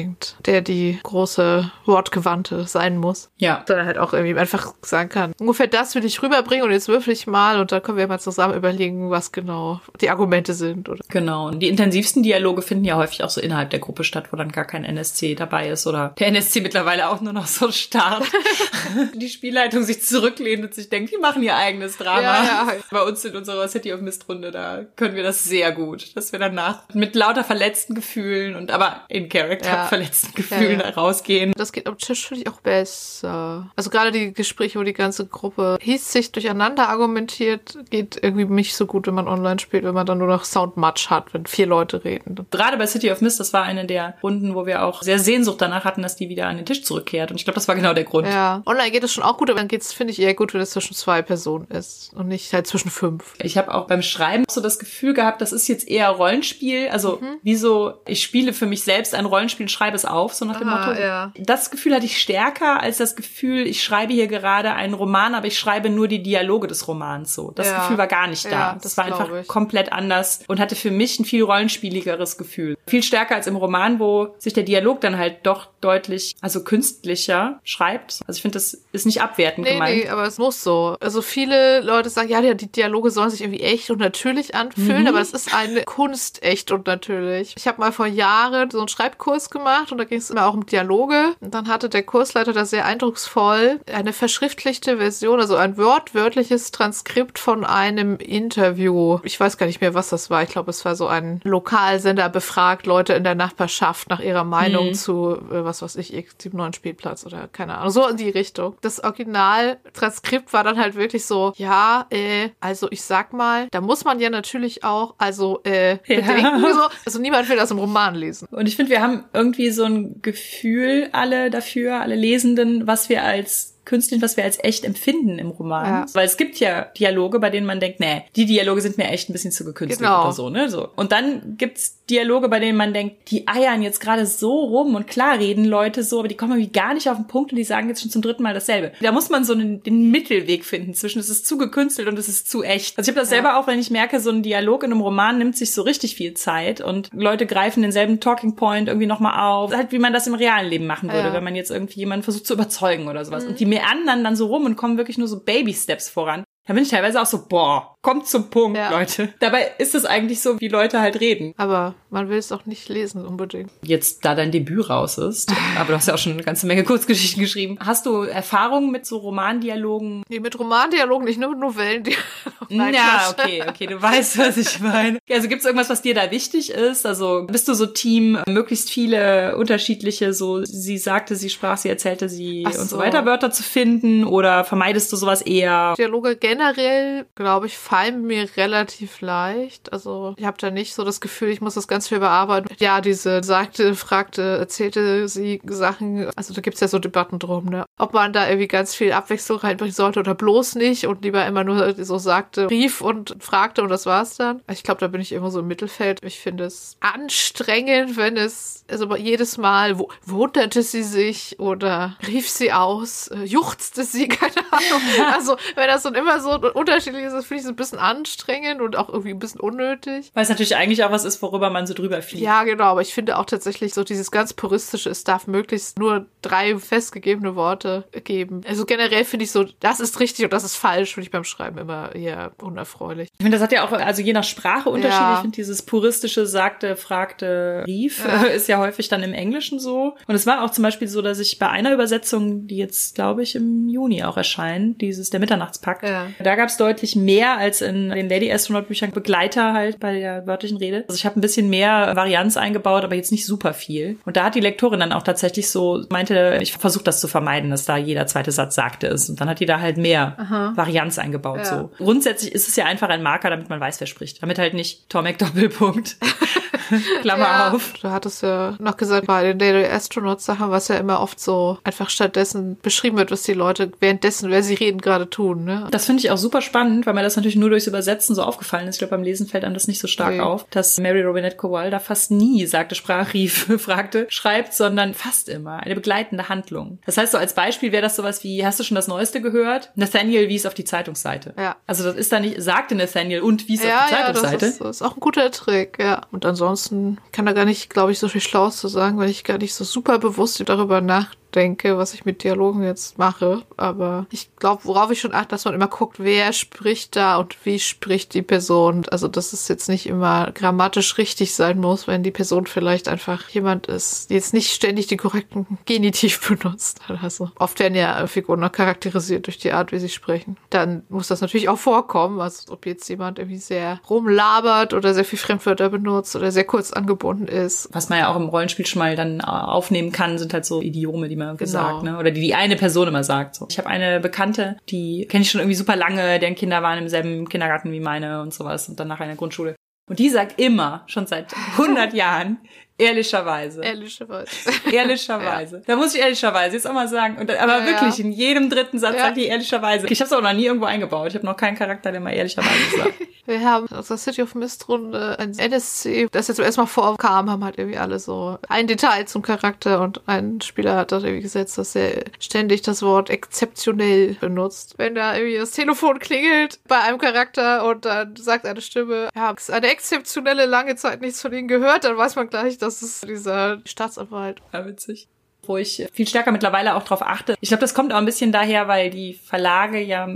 [0.45, 3.63] der die große Wortgewandte sein muss, Ja.
[3.67, 7.13] sondern halt auch irgendwie einfach sagen kann, ungefähr das will ich rüberbringen und jetzt würfel
[7.13, 10.89] ich mal und dann können wir mal zusammen überlegen, was genau die Argumente sind.
[10.89, 11.47] Oder Genau.
[11.47, 14.51] Und die intensivsten Dialoge finden ja häufig auch so innerhalb der Gruppe statt, wo dann
[14.51, 18.23] gar kein NSC dabei ist oder der NSC mittlerweile auch nur noch so starrt.
[19.15, 22.21] die Spielleitung sich zurücklehnt und sich denkt, wir machen ihr eigenes Drama.
[22.21, 22.67] Ja, ja.
[22.91, 26.31] Bei uns in unserer City of Mist Runde, da können wir das sehr gut, dass
[26.31, 29.85] wir danach mit lauter verletzten Gefühlen und aber in Character Ja.
[29.85, 30.93] verletzten Gefühlen Ja, ja.
[30.93, 31.53] rausgehen.
[31.55, 33.69] das geht am Tisch, finde ich, auch besser.
[33.75, 38.75] Also gerade die Gespräche, wo die ganze Gruppe hieß sich durcheinander argumentiert, geht irgendwie nicht
[38.75, 41.65] so gut, wenn man online spielt, wenn man dann nur noch Soundmatch hat, wenn vier
[41.67, 42.35] Leute reden.
[42.51, 45.61] Gerade bei City of Mist, das war eine der Runden, wo wir auch sehr Sehnsucht
[45.61, 47.31] danach hatten, dass die wieder an den Tisch zurückkehrt.
[47.31, 48.27] Und ich glaube, das war genau der Grund.
[48.27, 50.53] Ja, online geht es schon auch gut, aber dann geht es, finde ich, eher gut,
[50.53, 53.33] wenn es zwischen zwei Personen ist und nicht halt zwischen fünf.
[53.41, 56.89] Ich habe auch beim Schreiben so das Gefühl gehabt, das ist jetzt eher Rollenspiel.
[56.89, 57.38] Also Mhm.
[57.43, 60.67] wie so, ich spiele für mich selbst ein Rollenspiel, schreibe es auf, so nach dem
[60.69, 60.99] Ah, Motto.
[60.99, 61.32] ja.
[61.38, 65.47] Das Gefühl hatte ich stärker als das Gefühl, ich schreibe hier gerade einen Roman, aber
[65.47, 67.52] ich schreibe nur die Dialoge des Romans so.
[67.52, 67.78] Das Ja.
[67.80, 68.49] Gefühl war gar nicht da.
[68.52, 69.47] Ja, das, das war einfach ich.
[69.47, 72.78] komplett anders und hatte für mich ein viel rollenspieligeres Gefühl.
[72.88, 77.60] Viel stärker als im Roman, wo sich der Dialog dann halt doch deutlich, also künstlicher
[77.63, 78.19] schreibt.
[78.28, 79.97] Also ich finde, das ist nicht abwertend Nee, gemeint.
[80.04, 80.95] nee, aber es muss so.
[80.99, 85.02] Also viele Leute sagen, ja, die, die Dialoge sollen sich irgendwie echt und natürlich anfühlen,
[85.04, 85.08] Mhm.
[85.08, 87.54] aber es ist eine Kunst echt und natürlich.
[87.58, 90.53] Ich habe mal vor Jahren so einen Schreibkurs gemacht und da ging es immer auch
[90.53, 91.35] um Dialoge.
[91.39, 97.39] Und dann hatte der Kursleiter da sehr eindrucksvoll eine verschriftlichte Version, also ein wortwörtliches Transkript
[97.39, 99.19] von einem Interview.
[99.23, 100.43] Ich weiß gar nicht mehr, was das war.
[100.43, 104.87] Ich glaube, es war so ein Lokalsender befragt Leute in der Nachbarschaft nach ihrer Meinung
[104.87, 104.93] Mhm.
[104.95, 107.91] zu, äh, was weiß ich, X79 Spielplatz oder keine Ahnung.
[107.91, 108.75] So in die Richtung.
[108.81, 114.03] Das Original-Transkript war dann halt wirklich so, ja, äh, also ich sag mal, da muss
[114.05, 115.97] man ja natürlich auch, also, äh, Ja.
[116.21, 116.81] bedenken, so.
[117.05, 118.47] Also niemand will das im Roman lesen.
[118.51, 123.23] Und ich finde, wir haben irgendwie so ein Gefühl alle dafür, alle Lesenden, was wir
[123.23, 125.86] als künstlich, was wir als echt empfinden im Roman.
[125.86, 126.06] Ja.
[126.13, 129.30] Weil es gibt ja Dialoge, bei denen man denkt, nee, die Dialoge sind mir echt
[129.30, 130.24] ein bisschen zu gekünstelt Genau.
[130.24, 130.69] oder so, ne?
[130.69, 130.89] So.
[130.96, 135.08] Und dann gibt's Dialoge, bei denen man denkt, die eiern jetzt gerade so rum und
[135.08, 137.63] klar reden Leute so, aber die kommen irgendwie gar nicht auf den Punkt und die
[137.63, 138.91] sagen jetzt schon zum dritten Mal dasselbe.
[139.02, 142.28] Da muss man so einen, den Mittelweg finden zwischen es ist zu gekünstelt und es
[142.28, 142.98] ist zu echt.
[142.98, 143.36] Also ich habe das Ja.
[143.38, 146.15] selber auch, wenn ich merke, so ein Dialog in einem Roman nimmt sich so richtig
[146.15, 149.74] viel Zeit und Leute greifen denselben Talking Point irgendwie nochmal auf.
[149.74, 151.34] Halt wie man das im realen Leben machen würde, Ja.
[151.34, 153.46] wenn man jetzt irgendwie jemanden versucht zu überzeugen oder sowas.
[153.46, 156.43] Und die meandern dann so rum und kommen wirklich nur so Baby-Steps voran.
[156.67, 158.91] Da bin ich teilweise auch so, boah, kommt zum Punkt, Ja.
[158.91, 159.33] Leute.
[159.39, 161.53] Dabei ist es eigentlich so, wie Leute halt reden.
[161.57, 163.71] Aber man will es auch nicht lesen unbedingt.
[163.81, 166.83] Jetzt, da dein Debüt raus ist, aber du hast ja auch schon eine ganze Menge
[166.83, 167.77] Kurzgeschichten geschrieben.
[167.83, 170.23] Hast du Erfahrungen mit so Romandialogen?
[170.29, 172.23] Nee, mit Romandialogen, nicht nur mit Novellendialogen.
[172.69, 173.39] Ja, Quatsch.
[173.45, 175.19] okay, okay, du weißt, was ich meine.
[175.29, 177.05] Also gibt's irgendwas, was dir da wichtig ist?
[177.05, 182.29] Also bist du so Team, möglichst viele unterschiedliche, so sie sagte, sie sprach, sie erzählte
[182.29, 182.97] sie Ach und so so.
[182.99, 184.23] weiter Wörter zu finden?
[184.25, 185.93] Oder vermeidest du sowas eher?
[185.97, 189.93] Dialoge generell, glaube ich, fallen mir relativ leicht.
[189.93, 192.67] Also ich habe da nicht so das Gefühl, ich muss das ganz viel bearbeiten.
[192.79, 196.27] Ja, diese sagte, fragte, erzählte sie Sachen.
[196.36, 197.86] Also da gibt's ja so Debatten drum, ne?
[197.99, 201.63] Ob man da irgendwie ganz viel Abwechslung reinbringen sollte oder bloß nicht und lieber immer
[201.63, 204.63] nur so sagte, rief und fragte und das war's dann.
[204.71, 206.23] Ich glaube, da bin ich immer so im Mittelfeld.
[206.23, 212.49] Ich finde es anstrengend, wenn es, also jedes Mal wo, wunderte sie sich oder rief
[212.49, 215.01] sie aus, äh, juchzte sie, keine Ahnung.
[215.34, 218.96] Also wenn das dann immer so unterschiedlich ist, finde ich es ein bisschen anstrengend und
[218.96, 220.32] auch irgendwie ein bisschen unnötig.
[220.34, 222.43] Weil es natürlich eigentlich auch was ist, worüber man so drüber fliegt.
[222.43, 226.28] Ja, genau, aber ich finde auch tatsächlich so dieses ganz puristische, es darf möglichst nur
[226.41, 228.62] drei festgegebene Worte geben.
[228.67, 231.43] Also generell finde ich so, das ist richtig und das ist falsch, finde ich beim
[231.43, 233.30] Schreiben immer eher unerfreulich.
[233.38, 235.13] Ich finde, das hat ja auch, also je nach Sprache Unterschiede.
[235.13, 235.36] Ja.
[235.36, 238.43] Ich finde, dieses puristische sagte, fragte, rief, ja.
[238.43, 240.15] ist ja häufig dann im Englischen so.
[240.28, 243.43] Und es war auch zum Beispiel so, dass ich bei einer Übersetzung, die jetzt, glaube
[243.43, 246.28] ich, im Juni auch erscheint, dieses der Mitternachtspakt, ja.
[246.39, 250.45] da gab es deutlich mehr als in den Lady Astronaut Büchern Begleiter halt bei der
[250.47, 251.05] wörtlichen Rede.
[251.07, 254.17] Also ich habe ein bisschen mehr Varianz eingebaut, aber jetzt nicht super viel.
[254.25, 257.69] Und da hat die Lektorin dann auch tatsächlich so meinte, ich versuche das zu vermeiden,
[257.69, 259.29] dass da jeder zweite Satz sagte ist.
[259.29, 260.73] Und dann hat die da halt mehr Aha.
[260.75, 261.59] Varianz eingebaut.
[261.59, 261.65] Ja.
[261.65, 264.41] So grundsätzlich ist es ja einfach ein Marker, damit man weiß, wer spricht.
[264.41, 266.17] Damit halt nicht Tomek Doppelpunkt.
[267.21, 267.71] Klammer ja.
[267.71, 267.93] auf.
[268.01, 271.77] Du hattest ja noch gesagt, bei den Daily Astronaut Sachen, was ja immer oft so
[271.84, 275.63] einfach stattdessen beschrieben wird, was die Leute währenddessen, wer sie reden, gerade tun.
[275.63, 275.88] Ne?
[275.91, 278.88] Das finde ich auch super spannend, weil mir das natürlich nur durchs Übersetzen so aufgefallen
[278.88, 278.95] ist.
[278.95, 280.41] Ich glaube, beim Lesen fällt einem das nicht so stark okay.
[280.41, 285.49] auf, dass Mary Robinette Kowal da fast nie sagte, sprach, rief, fragte, schreibt, sondern fast
[285.49, 286.99] immer eine begleitende Handlung.
[287.06, 289.91] Das heißt, so als Beispiel wäre das sowas wie, hast du schon das Neueste gehört?
[289.95, 291.53] Nathaniel wies auf die Zeitungsseite.
[291.58, 291.75] Ja.
[291.88, 294.53] Also das ist da nicht, sagte Nathaniel und wies ja, auf die Zeitungsseite.
[294.53, 296.21] Ja, das ist, das ist auch ein guter Trick, ja.
[296.32, 299.43] Und ansonsten kann da gar nicht, glaube ich, so viel Schlaues zu sagen, weil ich
[299.43, 303.63] gar nicht so super bewusst darüber nachdenke denke, was ich mit Dialogen jetzt mache.
[303.77, 307.55] Aber ich glaube, worauf ich schon achte, dass man immer guckt, wer spricht da und
[307.65, 309.05] wie spricht die Person.
[309.09, 313.49] Also, dass es jetzt nicht immer grammatisch richtig sein muss, wenn die Person vielleicht einfach
[313.49, 317.01] jemand ist, die jetzt nicht ständig den korrekten Genitiv benutzt.
[317.21, 320.57] Also, oft werden ja Figuren noch charakterisiert durch die Art, wie sie sprechen.
[320.69, 325.25] Dann muss das natürlich auch vorkommen, also ob jetzt jemand irgendwie sehr rumlabert oder sehr
[325.25, 327.89] viel Fremdwörter benutzt oder sehr kurz angebunden ist.
[327.91, 331.29] Was man ja auch im Rollenspiel schon mal dann aufnehmen kann, sind halt so Idiome,
[331.29, 332.13] die man immer gesagt, genau.
[332.13, 332.17] ne?
[332.19, 333.56] Oder die die eine Person immer sagt.
[333.56, 333.67] So.
[333.69, 337.10] Ich habe eine Bekannte, die kenne ich schon irgendwie super lange, deren Kinder waren im
[337.10, 339.75] selben Kindergarten wie meine und sowas und dann nach einer Grundschule.
[340.10, 342.58] Und die sagt immer, schon seit 100 Jahren,
[342.97, 343.82] Ehrlicherweise.
[343.82, 344.51] Ehrlicherweise.
[344.91, 345.77] Ehrlicherweise.
[345.77, 345.84] Ja.
[345.88, 347.38] Da muss ich ehrlicherweise jetzt auch mal sagen.
[347.38, 348.25] Und, aber ja, wirklich, ja.
[348.25, 350.08] in jedem dritten Satz sagt die ehrlicherweise.
[350.08, 351.29] Ich habe es auch noch nie irgendwo eingebaut.
[351.29, 353.13] Ich habe noch keinen Charakter, der mal ehrlicherweise sagt.
[353.45, 357.63] Wir haben aus der City of Mist Runde ein NSC, das jetzt erstmal vorkam, haben
[357.63, 361.77] halt irgendwie alle so ein Detail zum Charakter und ein Spieler hat das irgendwie gesetzt,
[361.77, 364.93] dass er ständig das Wort exzeptionell benutzt.
[364.97, 369.53] Wenn da irgendwie das Telefon klingelt bei einem Charakter und dann sagt eine Stimme, ja,
[369.71, 373.82] eine exzeptionelle lange Zeit nichts von ihnen gehört, dann weiß man gleich, das ist dieser
[373.86, 374.62] Staatsanwalt.
[374.72, 375.28] Ja, witzig
[375.67, 377.56] wo ich viel stärker mittlerweile auch drauf achte.
[377.62, 380.28] Ich glaube, das kommt auch ein bisschen daher, weil die Verlage ja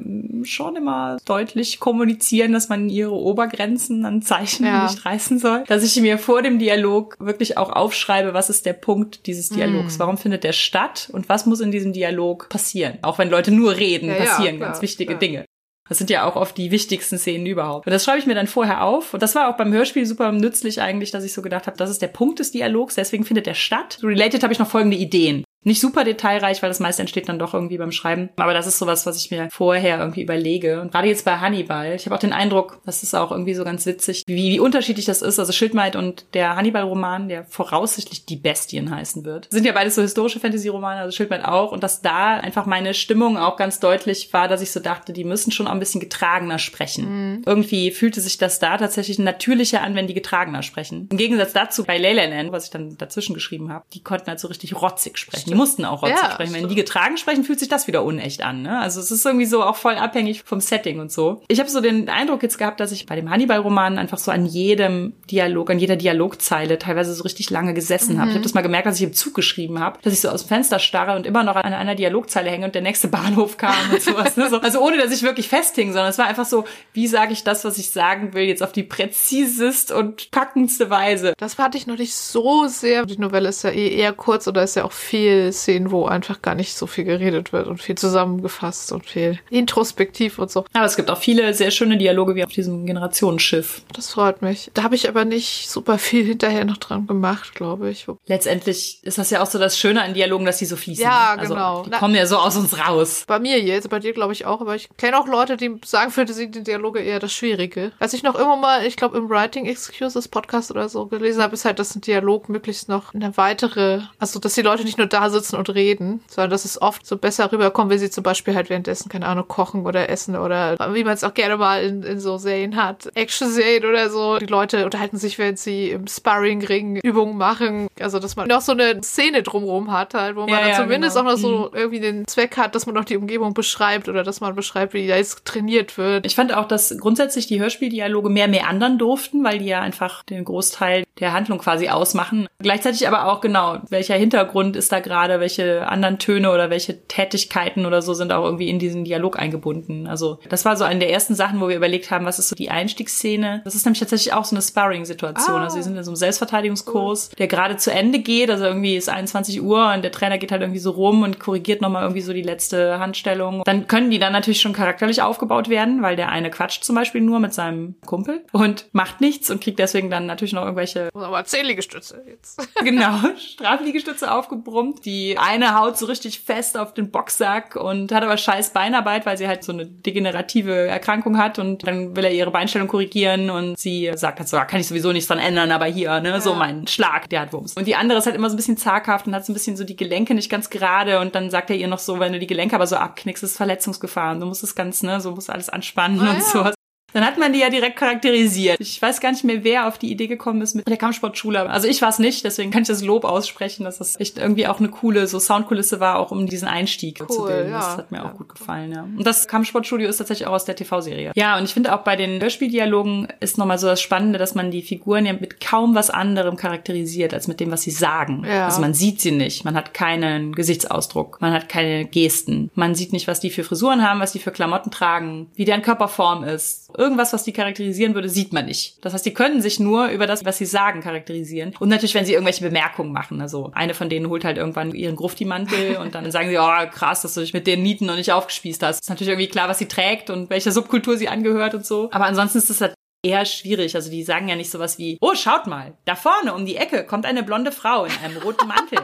[0.44, 4.84] schon immer deutlich kommunizieren, dass man ihre Obergrenzen an Zeichen ja.
[4.84, 5.64] nicht reißen soll.
[5.68, 9.98] Dass ich mir vor dem Dialog wirklich auch aufschreibe, was ist der Punkt dieses Dialogs?
[9.98, 10.00] Mm.
[10.00, 11.10] Warum findet der statt?
[11.12, 12.98] Und was muss in diesem Dialog passieren?
[13.02, 15.46] Auch wenn Leute nur reden, ja, passieren ja, ganz wichtige Dinge.
[15.89, 17.88] Das sind ja auch oft die wichtigsten Szenen überhaupt.
[17.88, 19.13] Und das schreibe ich mir dann vorher auf.
[19.13, 21.89] Und das war auch beim Hörspiel super nützlich eigentlich, dass ich so gedacht habe, das
[21.89, 24.00] ist der Punkt des Dialogs, deswegen findet der statt.
[24.04, 25.43] Related habe ich noch folgende Ideen.
[25.67, 28.30] Nicht super detailreich, weil das meiste entsteht dann doch irgendwie beim Schreiben.
[28.38, 30.80] Aber das ist sowas, was ich mir vorher irgendwie überlege.
[30.80, 33.65] Und gerade jetzt bei Hannibal, ich habe auch den Eindruck, das ist auch irgendwie so
[33.65, 35.39] ganz witzig, wie, wie unterschiedlich das ist.
[35.39, 40.01] Also Schildmaid und der Hannibal-Roman, der voraussichtlich die Bestien heißen wird, sind ja beides so
[40.01, 41.73] historische Fantasy-Romane, also Schildmaid auch.
[41.73, 45.25] Und dass da einfach meine Stimmung auch ganz deutlich war, dass ich so dachte, die
[45.25, 47.34] müssen schon auch ein bisschen getragener sprechen.
[47.34, 47.43] Mhm.
[47.45, 51.10] Irgendwie fühlte sich das da tatsächlich natürlicher an, wenn die getragener sprechen.
[51.12, 54.47] Im Gegensatz dazu bei Leyland, was ich dann dazwischen geschrieben habe, die konnten halt so
[54.47, 56.54] richtig rotzig sprechen mussten auch Rotze ja, sprechen.
[56.54, 58.62] Wenn die getragen sprechen, fühlt sich das wieder unecht an.
[58.62, 58.80] Ne?
[58.80, 61.41] Also es ist irgendwie so auch voll abhängig vom Setting und so.
[61.48, 64.46] Ich habe so den Eindruck jetzt gehabt, dass ich bei dem Hannibal-Roman einfach so an
[64.46, 68.20] jedem Dialog, an jeder Dialogzeile teilweise so richtig lange gesessen mhm.
[68.20, 68.30] habe.
[68.30, 70.43] Ich habe das mal gemerkt, als ich im Zug geschrieben habe, dass ich so aus
[70.43, 73.76] dem Fenster starre und immer noch an einer Dialogzeile hänge und der nächste Bahnhof kam
[73.91, 74.38] und sowas.
[74.38, 74.50] Ne?
[74.50, 77.43] So, also ohne, dass ich wirklich festhing, sondern es war einfach so, wie sage ich
[77.43, 81.34] das, was ich sagen will, jetzt auf die präzisest und packendste Weise.
[81.38, 83.06] Das hatte ich noch nicht so sehr.
[83.06, 86.06] Die Novelle ist ja eh eher kurz oder ist ja auch viel viel Szenen, wo
[86.06, 90.65] einfach gar nicht so viel geredet wird und viel zusammengefasst und viel introspektiv und so.
[90.73, 93.82] Aber es gibt auch viele sehr schöne Dialoge wie auf diesem Generationsschiff.
[93.93, 94.71] Das freut mich.
[94.73, 98.08] Da habe ich aber nicht super viel hinterher noch dran gemacht, glaube ich.
[98.26, 101.04] Letztendlich ist das ja auch so das Schöne an Dialogen, dass die so fließen.
[101.04, 101.84] Ja, also, genau.
[101.84, 103.23] Die kommen ja so aus uns raus.
[103.28, 106.12] Bei mir jetzt, bei dir glaube ich auch, aber ich kenne auch Leute, die sagen,
[106.12, 107.91] für die Dialoge eher das Schwierige.
[108.00, 111.54] Was ich noch immer mal, ich glaube im Writing Excuses Podcast oder so gelesen habe,
[111.54, 115.08] ist halt, dass ein Dialog möglichst noch eine weitere, also dass die Leute nicht nur
[115.08, 118.56] da sitzen und reden, sondern dass es oft so besser rüberkommt, wenn sie zum Beispiel
[118.56, 122.04] halt währenddessen, keine Ahnung, kochen oder essen oder wie man es auch gerne mal in,
[122.04, 124.38] in so Serien hat, Action-Serien oder so.
[124.38, 127.88] Die Leute unterhalten sich, während sie im Sparring-Ring Übungen machen.
[128.00, 130.76] Also, dass man noch so eine Szene drumherum hat halt, wo man Ja, dann ja,
[130.76, 131.30] zumindest genau.
[131.30, 134.42] auch noch so irgendwie den Zweck hat, dass man noch die Umgebung beschreibt oder dass
[134.42, 136.26] man beschreibt, wie da jetzt trainiert wird.
[136.26, 140.24] Ich fand auch, dass grundsätzlich die Hörspieldialoge mehr mehr anderen durften, weil die ja einfach
[140.24, 142.48] den Großteil der Handlung quasi ausmachen.
[142.60, 147.86] Gleichzeitig aber auch genau, welcher Hintergrund ist da gerade, welche anderen Töne oder welche Tätigkeiten
[147.86, 150.08] oder so sind auch irgendwie in diesen Dialog eingebunden.
[150.08, 152.56] Also das war so eine der ersten Sachen, wo wir überlegt haben, was ist so
[152.56, 153.62] die Einstiegsszene.
[153.63, 155.60] Das ist nämlich tatsächlich auch so eine Sparring-Situation.
[155.60, 155.63] Ah.
[155.63, 158.49] Also wir sind in so einem Selbstverteidigungskurs, der gerade zu Ende geht.
[158.49, 161.82] Also irgendwie ist 21 Uhr und der Trainer geht halt irgendwie so rum und korrigiert
[161.82, 163.63] nochmal irgendwie so die letzte Handstellung.
[163.65, 167.21] Dann können die dann natürlich schon charakterlich aufgebaut werden, weil der eine quatscht zum Beispiel
[167.21, 171.43] nur mit seinem Kumpel und macht nichts und kriegt deswegen dann natürlich noch irgendwelche Aber
[171.45, 172.67] zehn Liegestütze jetzt.
[172.84, 175.06] genau, Strafliegestütze aufgebrummt.
[175.08, 179.38] Die eine haut so richtig fest auf den Boxsack und hat aber scheiß Beinarbeit, weil
[179.38, 183.80] sie halt so eine degenerative Erkrankung hat und dann will er ihre Beinstellung korrigieren und
[183.80, 186.52] sie sagt halt so, "Ah, kann ich sowieso nichts dran ändern, aber hier, ne, so
[186.52, 186.56] Ja.
[186.58, 187.74] mein Schlag, der hat Wumms.
[187.76, 189.78] Und die andere ist halt immer so ein bisschen zaghaft und hat so ein bisschen
[189.78, 192.39] so die Gelenke nicht ganz gerade und dann sagt er ihr noch so, wenn du
[192.39, 195.48] die Gelenke aber so abknickst, ist Verletzungsgefahr und du musst es ganz, ne, so musst
[195.48, 196.41] du alles anspannen Ah, und ja.
[196.41, 196.77] so.
[197.13, 198.80] Dann hat man die ja direkt charakterisiert.
[198.82, 201.70] Ich weiß gar nicht mehr, wer auf die Idee gekommen ist mit der Kampfsportschule.
[201.70, 204.67] Also ich war es nicht, deswegen kann ich das Lob aussprechen, dass das echt irgendwie
[204.67, 207.72] auch eine coole so Soundkulisse war, auch um diesen Einstieg zu Cool, bilden.
[207.72, 207.80] ja.
[207.80, 208.26] Das hat mir Ja.
[208.26, 209.04] auch gut gefallen, ja.
[209.04, 211.32] Und das Kampfsportstudio ist tatsächlich auch aus der TV-Serie.
[211.36, 214.70] Ja, und ich finde auch bei den Hörspieldialogen ist nochmal so das Spannende, dass man
[214.70, 218.43] die Figuren ja mit kaum was anderem charakterisiert, als mit dem, was sie sagen.
[218.46, 218.65] Ja.
[218.65, 223.13] Also man sieht sie nicht, man hat keinen Gesichtsausdruck, man hat keine Gesten, man sieht
[223.13, 226.91] nicht, was die für Frisuren haben, was die für Klamotten tragen, wie deren Körperform ist.
[226.98, 228.98] Irgendwas, was die charakterisieren würde, sieht man nicht.
[229.06, 231.76] Das heißt, die können sich nur über das, was sie sagen, charakterisieren.
[231.80, 233.40] Und natürlich, wenn sie irgendwelche Bemerkungen machen.
[233.40, 237.22] Also eine von denen holt halt irgendwann ihren Grufti-Mantel und dann sagen sie, oh krass,
[237.22, 239.02] dass du dich mit den Nieten noch nicht aufgespießt hast.
[239.02, 242.10] Ist natürlich irgendwie klar, was sie trägt und welcher Subkultur sie angehört und so.
[242.12, 243.96] Aber ansonsten ist das halt eher schwierig.
[243.96, 247.06] Also die sagen ja nicht sowas wie, oh, schaut mal, da vorne um die Ecke
[247.06, 249.00] kommt eine blonde Frau in einem roten Mantel.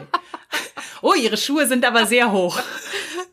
[1.02, 2.58] oh, ihre Schuhe sind aber sehr hoch.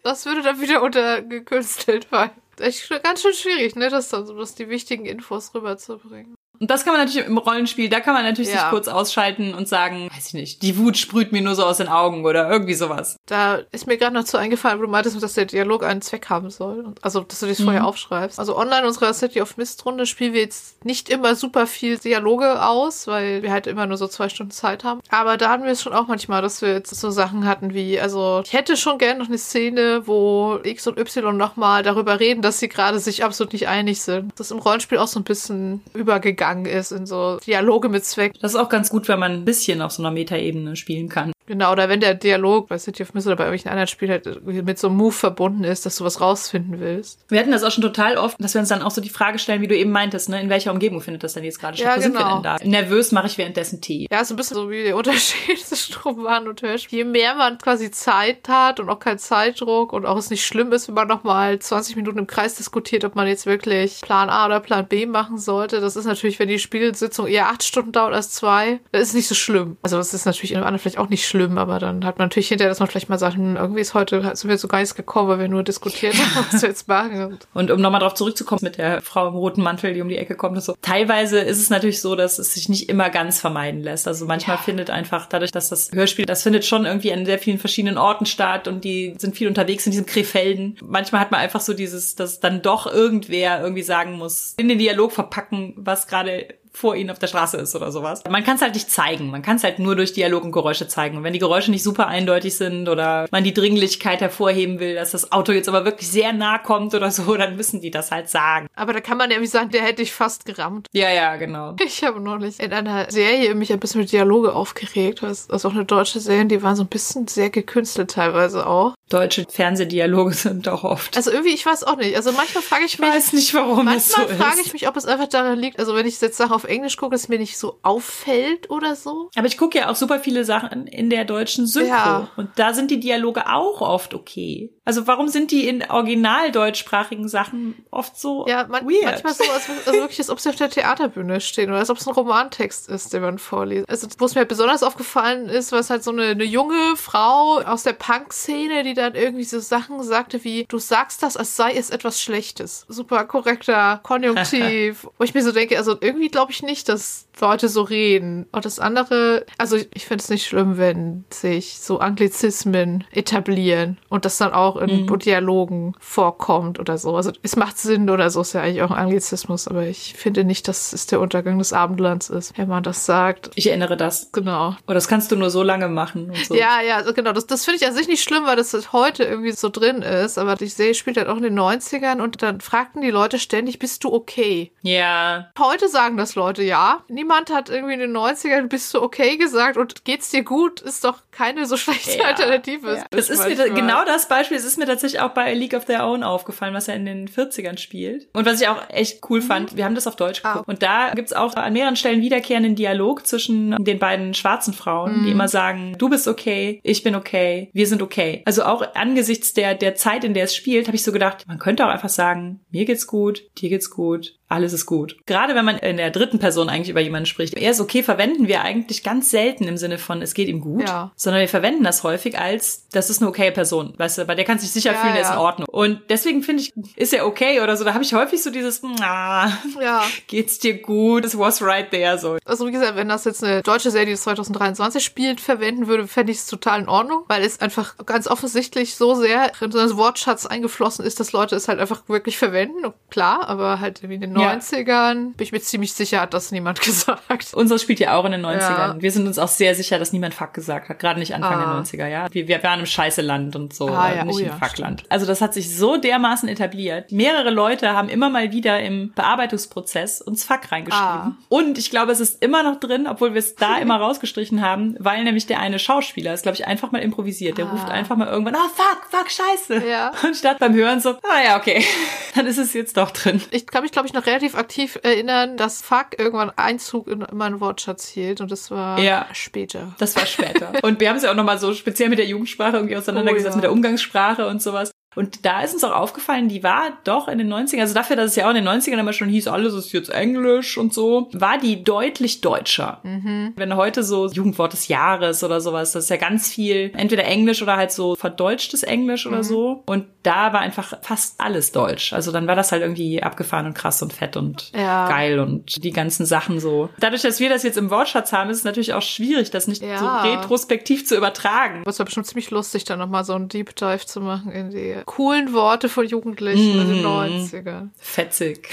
[0.03, 4.55] Das würde dann wieder untergekünstelt, weil echt ganz schön schwierig, ne, das dann so, das
[4.55, 6.35] die wichtigen Infos rüberzubringen.
[6.61, 8.59] Und das kann man natürlich im Rollenspiel, da kann man natürlich Ja.
[8.61, 11.77] sich kurz ausschalten und sagen, weiß ich nicht, die Wut sprüht mir nur so aus
[11.77, 13.17] den Augen oder irgendwie sowas.
[13.25, 16.29] Da ist mir gerade noch zu eingefallen, wo du meintest, dass der Dialog einen Zweck
[16.29, 16.93] haben soll.
[17.01, 18.37] Also, dass du das vorher aufschreibst.
[18.37, 22.63] Also online unserer City of Mist Runde spielen wir jetzt nicht immer super viel Dialoge
[22.63, 25.01] aus, weil wir halt immer nur so zwei Stunden Zeit haben.
[25.09, 27.99] Aber da hatten wir es schon auch manchmal, dass wir jetzt so Sachen hatten wie,
[27.99, 32.43] also ich hätte schon gerne noch eine Szene, wo X und Y nochmal darüber reden,
[32.43, 34.31] dass sie gerade sich absolut nicht einig sind.
[34.37, 38.33] Das im Rollenspiel auch so ein bisschen übergegangen ist in so Dialoge mit Zweck.
[38.41, 41.31] Das ist auch ganz gut, wenn man ein bisschen auf so einer Metaebene spielen kann.
[41.47, 44.45] Genau, oder wenn der Dialog bei City of Mist oder bei irgendwelchen anderen Spielen halt
[44.45, 47.19] mit so einem Move verbunden ist, dass du was rausfinden willst.
[47.29, 49.37] Wir hatten das auch schon total oft, dass wir uns dann auch so die Frage
[49.37, 51.89] stellen, wie du eben meintest, ne, in welcher Umgebung findet das denn jetzt gerade statt?
[51.89, 52.35] Ja, Wo sind wir genau.
[52.35, 52.57] denn da?
[52.63, 54.07] Nervös mache ich währenddessen Tee.
[54.09, 56.99] Ja, ist ein bisschen so wie der Unterschied zwischen Roman und Hörspiel.
[56.99, 60.71] Je mehr man quasi Zeit hat und auch keinen Zeitdruck und auch es nicht schlimm
[60.71, 64.45] ist, wenn man nochmal 20 Minuten im Kreis diskutiert, ob man jetzt wirklich Plan A
[64.45, 65.81] oder Plan B machen sollte.
[65.81, 69.13] Das ist natürlich, wenn die Spielsitzung eher acht Stunden dauert als zwei, dann ist es
[69.13, 69.77] nicht so schlimm.
[69.83, 72.25] Also das ist natürlich in einem anderen vielleicht auch nicht schlimm, aber dann hat man
[72.25, 74.79] natürlich hinterher, dass man vielleicht mal sagt, hm, irgendwie ist heute, sind wir so gar
[74.79, 77.37] nichts gekommen, weil wir nur diskutiert haben, was wir jetzt machen.
[77.53, 80.35] Und um nochmal drauf zurückzukommen mit der Frau im roten Mantel, die um die Ecke
[80.35, 80.75] kommt und so.
[80.81, 84.07] Teilweise ist es natürlich so, dass es sich nicht immer ganz vermeiden lässt.
[84.07, 87.59] Also manchmal findet einfach dadurch, dass das Hörspiel, das findet schon irgendwie an sehr vielen
[87.59, 90.77] verschiedenen Orten statt und die sind viel unterwegs in diesem Krefelden.
[90.83, 94.79] Manchmal hat man einfach so dieses, dass dann doch irgendwer irgendwie sagen muss, in den
[94.79, 96.60] Dialog verpacken, was gerade got it.
[96.73, 98.23] Vor ihnen auf der Straße ist oder sowas.
[98.29, 99.29] Man kann es halt nicht zeigen.
[99.29, 101.17] Man kann es halt nur durch Dialog und Geräusche zeigen.
[101.17, 105.11] Und wenn die Geräusche nicht super eindeutig sind oder man die Dringlichkeit hervorheben will, dass
[105.11, 108.29] das Auto jetzt aber wirklich sehr nah kommt oder so, dann müssen die das halt
[108.29, 108.67] sagen.
[108.75, 110.87] aber da kann man ja irgendwie sagen, der hätte ich fast gerammt.
[110.93, 111.75] Ja, ja, genau.
[111.83, 115.23] Ich habe neulich in einer Serie mich ein bisschen mit Dialoge aufgeregt.
[115.23, 118.95] Das ist auch eine deutsche Serie, die waren so ein bisschen sehr gekünstelt teilweise auch.
[119.09, 121.17] Deutsche Fernsehdialoge sind auch oft.
[121.17, 122.15] Also irgendwie, ich weiß auch nicht.
[122.15, 123.09] Also manchmal frage ich mich.
[123.09, 125.79] Ich weiß nicht, warum manchmal so frage ich mich, ob es einfach daran liegt.
[125.79, 128.95] Also wenn ich jetzt Sachen auf Englisch gucke, dass es mir nicht so auffällt oder
[128.95, 129.29] so.
[129.35, 131.89] Aber ich gucke ja auch super viele Sachen in der deutschen Synchro.
[131.89, 132.31] Ja.
[132.37, 134.71] Und da sind die Dialoge auch oft okay.
[134.91, 139.05] Also warum sind die in original deutschsprachigen Sachen oft so Ja, man, weird?
[139.05, 141.95] manchmal so, als, also wirklich, als ob sie auf der Theaterbühne stehen oder als ob
[141.95, 143.89] es ein Romantext ist, den man vorliest.
[143.89, 147.83] Also, wo es mir besonders aufgefallen ist, was halt so eine, eine junge Frau aus
[147.83, 151.89] der Punk-Szene, die dann irgendwie so Sachen sagte wie, du sagst das, als sei es
[151.89, 152.85] etwas Schlechtes.
[152.89, 155.07] Super korrekter Konjunktiv.
[155.17, 158.47] wo ich mir so denke, also irgendwie glaube ich nicht, dass Leute so reden.
[158.51, 164.25] Und das andere, also ich, finde es nicht schlimm, wenn sich so Anglizismen etablieren und
[164.25, 167.15] das dann auch in Dialogen vorkommt oder so.
[167.15, 170.43] Also es macht Sinn oder so, ist ja eigentlich auch ein Anglizismus, aber ich finde
[170.43, 173.51] nicht, dass es der Untergang des Abendlands ist, wenn man das sagt.
[173.55, 174.31] ich erinnere das.
[174.31, 174.75] Genau.
[174.85, 176.55] Oder das kannst du nur so lange machen und so.
[176.55, 177.33] Ja, ja, genau.
[177.33, 180.01] Das, das finde ich an sich nicht schlimm, weil das halt heute irgendwie so drin
[180.01, 180.37] ist.
[180.37, 183.79] Aber ich sehe, spielt halt auch in den 90ern und dann fragten die Leute ständig,
[183.79, 184.71] bist du okay?
[184.81, 185.51] Ja.
[185.59, 187.03] Heute sagen das Leute ja.
[187.07, 191.03] Niemand hat irgendwie in den 90ern, bist du okay gesagt und geht's dir gut, ist
[191.03, 192.25] doch keine so schlechte Ja.
[192.25, 192.95] Alternative.
[192.95, 193.05] Ja.
[193.11, 194.57] Das ist mir da- genau das Beispiel.
[194.57, 197.05] Es ist mir tatsächlich auch bei A League of Their Own aufgefallen, was ja in
[197.05, 198.27] den 40ern spielt.
[198.33, 200.67] Und was ich auch echt cool fand, wir haben das auf Deutsch geguckt.
[200.67, 205.31] Und da gibt's auch an mehreren Stellen wiederkehrenden Dialog zwischen den beiden schwarzen Frauen, die
[205.31, 208.43] immer sagen, du bist okay, ich bin okay, wir sind okay.
[208.45, 211.59] Also auch angesichts der, der Zeit, in der es spielt, habe ich so gedacht, man
[211.59, 215.15] könnte auch einfach sagen, mir geht's gut, dir geht's gut, alles ist gut.
[215.25, 217.53] Gerade wenn man in der dritten Person eigentlich über jemanden spricht.
[217.55, 220.87] Er ist okay, verwenden wir eigentlich ganz selten im Sinne von, es geht ihm gut,
[220.87, 221.11] Ja.
[221.21, 223.93] Sondern wir verwenden das häufig als, das ist eine okay Person.
[223.97, 225.33] Weißt du, bei der kannst du dich sicher Ja, fühlen, der ist ja.
[225.35, 225.67] in Ordnung.
[225.69, 227.83] Und deswegen finde ich, ist er okay oder so.
[227.83, 230.03] Da habe ich häufig so dieses, ah, Ja.
[230.25, 232.37] geht's dir gut, it was right there, so.
[232.45, 236.31] Also wie gesagt, wenn das jetzt eine deutsche Serie, die 2023 spielt, verwenden würde, fände
[236.31, 239.95] ich es total in Ordnung, weil es einfach ganz offensichtlich so sehr in so einen
[239.97, 242.83] Wortschatz eingeflossen ist, dass Leute es halt einfach wirklich verwenden.
[242.85, 244.53] Und Klar, aber halt in den Ja.
[244.53, 247.53] 90ern bin ich mir ziemlich sicher, hat das niemand gesagt.
[247.53, 248.57] Unser spielt ja auch in den 90ern.
[248.59, 248.95] Ja.
[248.99, 250.97] Wir sind uns auch sehr sicher, dass niemand Fuck gesagt hat.
[250.99, 251.73] Gerade nicht Anfang Ah.
[251.73, 252.27] der 90er, ja.
[252.31, 254.25] Wir, wir waren im Scheißeland und so, Ah, äh, ja.
[254.25, 255.03] nicht Oh, im ja, Fuckland.
[255.09, 257.11] Also das hat sich so dermaßen etabliert.
[257.11, 261.07] Mehrere Leute haben immer mal wieder im Bearbeitungsprozess uns Fuck reingeschrieben.
[261.07, 261.35] Ah.
[261.49, 264.95] Und ich glaube, es ist immer noch drin, obwohl wir es da immer rausgestrichen haben,
[264.99, 267.57] weil nämlich der eine Schauspieler ist, glaube ich, einfach mal improvisiert.
[267.57, 267.71] Der Ah.
[267.71, 269.87] ruft einfach mal irgendwann, ah, fuck, fuck, scheiße.
[269.87, 270.11] Ja.
[270.23, 271.83] Und statt beim Hören so, ah ja, okay,
[272.35, 273.41] dann ist es jetzt doch drin.
[273.51, 277.59] Ich kann mich, glaube ich, noch relativ aktiv erinnern, dass Fuck irgendwann Einzug in meinen
[277.59, 279.25] Wortschatz hielt und das war Ja.
[279.33, 279.93] später.
[279.99, 280.71] Das war später.
[280.83, 283.51] Und wir haben es ja auch nochmal so speziell mit der Jugendsprache irgendwie auseinandergesetzt, Oh
[283.51, 283.55] ja.
[283.57, 284.91] mit der Umgangssprache und sowas.
[285.15, 288.27] Und da ist uns auch aufgefallen, die war doch in den 90ern, also dafür, dass
[288.31, 291.29] es ja auch in den 90ern immer schon hieß, alles ist jetzt Englisch und so,
[291.33, 292.99] war die deutlich deutscher.
[293.03, 293.53] Mhm.
[293.57, 297.61] Wenn heute so Jugendwort des Jahres oder sowas, das ist ja ganz viel, entweder Englisch
[297.61, 299.33] oder halt so verdeutschtes Englisch Mhm.
[299.33, 299.83] oder so.
[299.85, 302.13] Und da war einfach fast alles Deutsch.
[302.13, 305.09] Also dann war das halt irgendwie abgefahren und krass und fett und Ja.
[305.09, 306.89] geil und die ganzen Sachen so.
[306.99, 309.81] Dadurch, dass wir das jetzt im Wortschatz haben, ist es natürlich auch schwierig, das nicht
[309.81, 309.97] Ja.
[309.97, 311.83] so retrospektiv zu übertragen.
[311.85, 314.95] Es war bestimmt ziemlich lustig, dann nochmal so einen Deep Dive zu machen in die
[315.05, 317.89] coolen Worte von Jugendlichen in den 90ern.
[317.97, 318.69] Fetzig.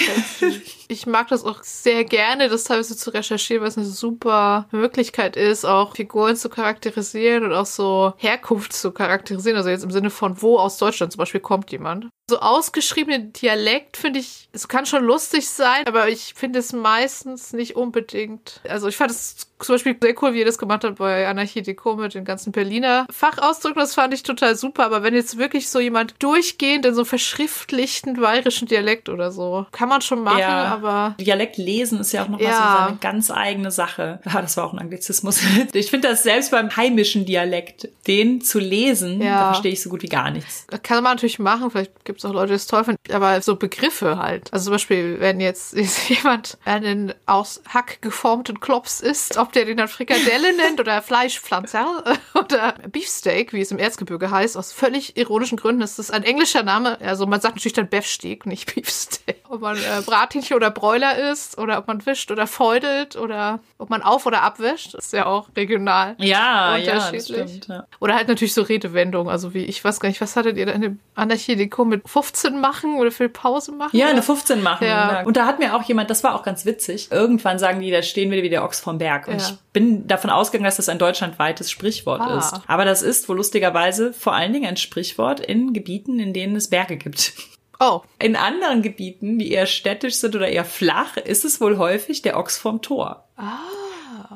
[0.89, 5.37] Ich mag das auch sehr gerne, das teilweise zu recherchieren, weil es eine super Möglichkeit
[5.37, 9.57] ist, auch Figuren zu charakterisieren und auch so Herkunft zu charakterisieren.
[9.57, 12.09] Also jetzt im Sinne von, wo aus Deutschland zum Beispiel kommt jemand.
[12.31, 17.53] So ausgeschriebene Dialekt finde ich, es kann schon lustig sein, aber ich finde es meistens
[17.55, 18.61] nicht unbedingt.
[18.69, 21.63] Also ich fand es zum Beispiel sehr cool, wie ihr das gemacht habt bei Anarchie
[21.63, 23.81] Deco mit den ganzen Berliner Fachausdrücken.
[23.81, 24.85] Das fand ich total super.
[24.85, 29.89] Aber wenn jetzt wirklich so jemand durchgehend in so verschriftlichten bayerischen Dialekt oder so, kann
[29.89, 30.65] man schon machen, Ja.
[30.67, 32.53] aber Dialekt lesen ist ja auch noch mal Ja.
[32.79, 34.21] so seine ganz eigene Sache.
[34.25, 35.41] Ja, das war auch ein Anglizismus.
[35.73, 39.39] Ich finde das selbst beim heimischen Dialekt, den zu lesen, Ja.
[39.41, 40.67] da verstehe ich so gut wie gar nichts.
[40.83, 41.71] kann man natürlich machen.
[41.71, 43.01] Vielleicht gibt es auch Leute, die es toll finden.
[43.13, 44.53] Aber so Begriffe halt.
[44.53, 45.77] Also zum Beispiel, wenn jetzt
[46.09, 52.05] jemand einen aus Hack geformten Klops isst, ob der den dann Frikadelle nennt oder Fleischpflanzer
[52.35, 56.63] oder Beefsteak, wie es im Erzgebirge heißt, aus völlig ironischen Gründen ist das ein englischer
[56.63, 57.01] Name.
[57.01, 59.37] Also man sagt natürlich dann Beefsteak, nicht Beefsteak.
[59.49, 63.91] Ob man äh, Brathähnchen oder Bräuler isst oder ob man wischt oder feudelt oder ob
[63.91, 66.17] man auf- oder abwäscht, ist ja auch regional.
[66.19, 67.25] Ja, ja, Unterschiedlich.
[67.25, 67.69] stimmt.
[67.69, 67.87] Ja.
[68.01, 70.73] Oder halt natürlich so Redewendungen, also wie, ich weiß gar nicht, was hattet ihr da
[70.73, 73.97] in dem Anarchie-Deko mit 15 machen oder viel Pause machen?
[73.97, 74.87] Ja, eine 15 machen.
[74.87, 75.23] Ja.
[75.25, 78.03] Und da hat mir auch jemand, das war auch ganz witzig, irgendwann sagen die, da
[78.03, 79.29] stehen wir wie der Ochs vom Berg.
[79.29, 79.49] Und Ja.
[79.49, 82.39] ich bin davon ausgegangen, dass das ein deutschlandweites Sprichwort Ah.
[82.39, 82.55] ist.
[82.67, 86.69] Aber das ist wohl lustigerweise vor allen Dingen ein Sprichwort in Gebieten, in denen es
[86.71, 87.35] Berge gibt.
[87.81, 92.23] Oh, In anderen Gebieten, die eher städtisch sind oder eher flach, ist es wohl häufig
[92.23, 93.29] der Ochs vom Tor.
[93.37, 93.59] ah.